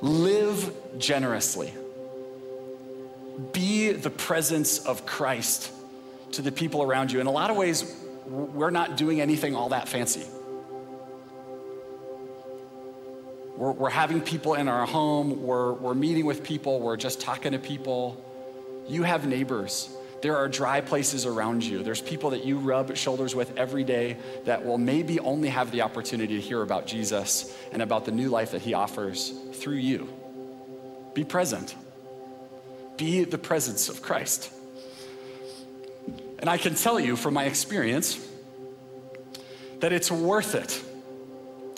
Live 0.00 0.74
generously. 0.98 1.72
Be 3.52 3.92
the 3.92 4.10
presence 4.10 4.84
of 4.84 5.06
Christ 5.06 5.70
to 6.32 6.42
the 6.42 6.52
people 6.52 6.82
around 6.82 7.12
you. 7.12 7.20
In 7.20 7.26
a 7.26 7.30
lot 7.30 7.50
of 7.50 7.56
ways, 7.56 7.94
we're 8.26 8.70
not 8.70 8.96
doing 8.96 9.20
anything 9.20 9.54
all 9.54 9.68
that 9.68 9.88
fancy. 9.88 10.24
We're, 13.56 13.72
we're 13.72 13.90
having 13.90 14.20
people 14.20 14.54
in 14.54 14.68
our 14.68 14.86
home, 14.86 15.44
we're, 15.44 15.72
we're 15.74 15.94
meeting 15.94 16.26
with 16.26 16.42
people, 16.42 16.80
we're 16.80 16.96
just 16.96 17.20
talking 17.20 17.52
to 17.52 17.58
people. 17.58 18.22
You 18.88 19.02
have 19.02 19.26
neighbors. 19.26 19.88
There 20.22 20.36
are 20.36 20.48
dry 20.48 20.80
places 20.80 21.26
around 21.26 21.64
you. 21.64 21.82
There's 21.82 22.00
people 22.00 22.30
that 22.30 22.44
you 22.44 22.58
rub 22.58 22.96
shoulders 22.96 23.34
with 23.34 23.56
every 23.56 23.82
day 23.82 24.16
that 24.44 24.64
will 24.64 24.78
maybe 24.78 25.18
only 25.20 25.48
have 25.48 25.70
the 25.72 25.82
opportunity 25.82 26.36
to 26.36 26.40
hear 26.40 26.62
about 26.62 26.86
Jesus 26.86 27.56
and 27.72 27.82
about 27.82 28.04
the 28.04 28.12
new 28.12 28.28
life 28.28 28.52
that 28.52 28.62
he 28.62 28.74
offers 28.74 29.32
through 29.54 29.76
you. 29.76 30.12
Be 31.14 31.24
present. 31.24 31.74
Be 32.96 33.24
the 33.24 33.38
presence 33.38 33.88
of 33.88 34.00
Christ. 34.00 34.52
And 36.38 36.48
I 36.48 36.56
can 36.56 36.74
tell 36.74 37.00
you 37.00 37.16
from 37.16 37.34
my 37.34 37.44
experience 37.44 38.28
that 39.80 39.92
it's 39.92 40.10
worth 40.10 40.54
it 40.54 40.80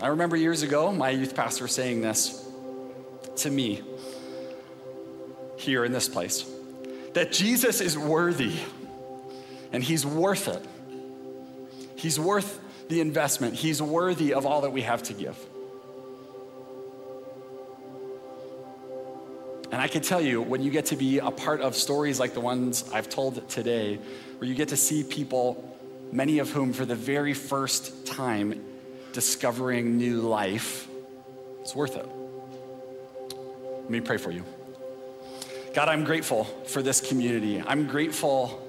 I 0.02 0.08
remember 0.08 0.36
years 0.36 0.62
ago 0.62 0.92
my 0.92 1.10
youth 1.10 1.34
pastor 1.34 1.68
saying 1.68 2.02
this 2.02 2.46
to 3.36 3.50
me 3.50 3.82
here 5.56 5.84
in 5.84 5.92
this 5.92 6.08
place 6.08 6.44
that 7.14 7.32
Jesus 7.32 7.80
is 7.80 7.96
worthy 7.96 8.54
and 9.72 9.82
he's 9.82 10.04
worth 10.04 10.48
it. 10.48 10.64
He's 11.96 12.20
worth 12.20 12.60
the 12.88 13.00
investment, 13.00 13.54
he's 13.54 13.80
worthy 13.80 14.34
of 14.34 14.44
all 14.44 14.60
that 14.60 14.70
we 14.70 14.82
have 14.82 15.02
to 15.04 15.14
give. 15.14 15.38
And 19.72 19.82
I 19.82 19.88
can 19.88 20.02
tell 20.02 20.20
you, 20.20 20.40
when 20.40 20.62
you 20.62 20.70
get 20.70 20.86
to 20.86 20.96
be 20.96 21.18
a 21.18 21.30
part 21.30 21.60
of 21.60 21.74
stories 21.74 22.20
like 22.20 22.34
the 22.34 22.40
ones 22.40 22.84
I've 22.92 23.08
told 23.08 23.48
today, 23.48 23.98
where 24.38 24.48
you 24.48 24.54
get 24.54 24.68
to 24.68 24.76
see 24.76 25.02
people, 25.02 25.76
many 26.12 26.38
of 26.38 26.50
whom 26.50 26.72
for 26.72 26.84
the 26.84 26.94
very 26.94 27.34
first 27.34 28.06
time 28.06 28.64
discovering 29.12 29.96
new 29.96 30.20
life, 30.20 30.86
it's 31.62 31.74
worth 31.74 31.96
it. 31.96 32.06
Let 33.80 33.90
me 33.90 34.00
pray 34.00 34.18
for 34.18 34.30
you. 34.30 34.44
God, 35.74 35.88
I'm 35.88 36.04
grateful 36.04 36.44
for 36.44 36.82
this 36.82 37.00
community. 37.00 37.60
I'm 37.66 37.88
grateful 37.88 38.60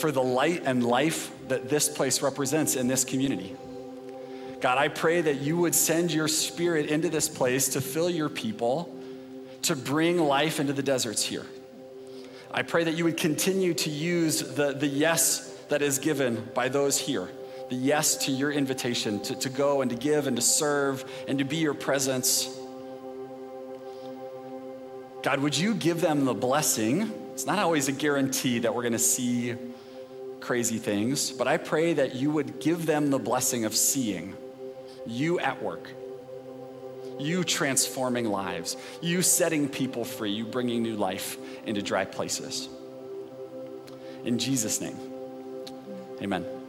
for 0.00 0.10
the 0.10 0.22
light 0.22 0.62
and 0.64 0.82
life 0.82 1.30
that 1.48 1.68
this 1.68 1.90
place 1.90 2.22
represents 2.22 2.74
in 2.74 2.88
this 2.88 3.04
community. 3.04 3.54
God, 4.62 4.78
I 4.78 4.88
pray 4.88 5.20
that 5.20 5.42
you 5.42 5.58
would 5.58 5.74
send 5.74 6.14
your 6.14 6.28
spirit 6.28 6.86
into 6.86 7.10
this 7.10 7.28
place 7.28 7.68
to 7.70 7.82
fill 7.82 8.08
your 8.08 8.30
people, 8.30 8.92
to 9.62 9.76
bring 9.76 10.18
life 10.18 10.58
into 10.58 10.72
the 10.72 10.82
deserts 10.82 11.22
here. 11.22 11.44
I 12.50 12.62
pray 12.62 12.84
that 12.84 12.94
you 12.94 13.04
would 13.04 13.18
continue 13.18 13.74
to 13.74 13.90
use 13.90 14.40
the, 14.40 14.72
the 14.72 14.86
yes 14.86 15.48
that 15.68 15.82
is 15.82 15.98
given 15.98 16.48
by 16.54 16.70
those 16.70 16.98
here. 16.98 17.28
The 17.68 17.76
yes 17.76 18.16
to 18.26 18.32
your 18.32 18.50
invitation 18.50 19.20
to, 19.24 19.34
to 19.34 19.50
go 19.50 19.82
and 19.82 19.90
to 19.90 19.96
give 19.96 20.26
and 20.26 20.36
to 20.36 20.42
serve 20.42 21.04
and 21.28 21.38
to 21.38 21.44
be 21.44 21.58
your 21.58 21.74
presence. 21.74 22.58
God, 25.22 25.38
would 25.40 25.56
you 25.56 25.74
give 25.74 26.00
them 26.00 26.24
the 26.24 26.34
blessing? 26.34 27.12
It's 27.32 27.46
not 27.46 27.58
always 27.58 27.88
a 27.88 27.92
guarantee 27.92 28.58
that 28.60 28.74
we're 28.74 28.82
going 28.82 28.92
to 28.92 28.98
see 28.98 29.54
crazy 30.40 30.78
things, 30.78 31.30
but 31.30 31.46
I 31.46 31.56
pray 31.56 31.94
that 31.94 32.16
you 32.16 32.30
would 32.32 32.58
give 32.58 32.86
them 32.86 33.10
the 33.10 33.18
blessing 33.18 33.64
of 33.64 33.74
seeing 33.74 34.36
you 35.06 35.38
at 35.38 35.62
work, 35.62 35.88
you 37.18 37.44
transforming 37.44 38.26
lives, 38.26 38.76
you 39.00 39.22
setting 39.22 39.68
people 39.68 40.04
free, 40.04 40.32
you 40.32 40.44
bringing 40.44 40.82
new 40.82 40.96
life 40.96 41.38
into 41.66 41.82
dry 41.82 42.04
places. 42.04 42.68
In 44.24 44.38
Jesus' 44.38 44.80
name. 44.80 44.98
Amen. 46.20 46.61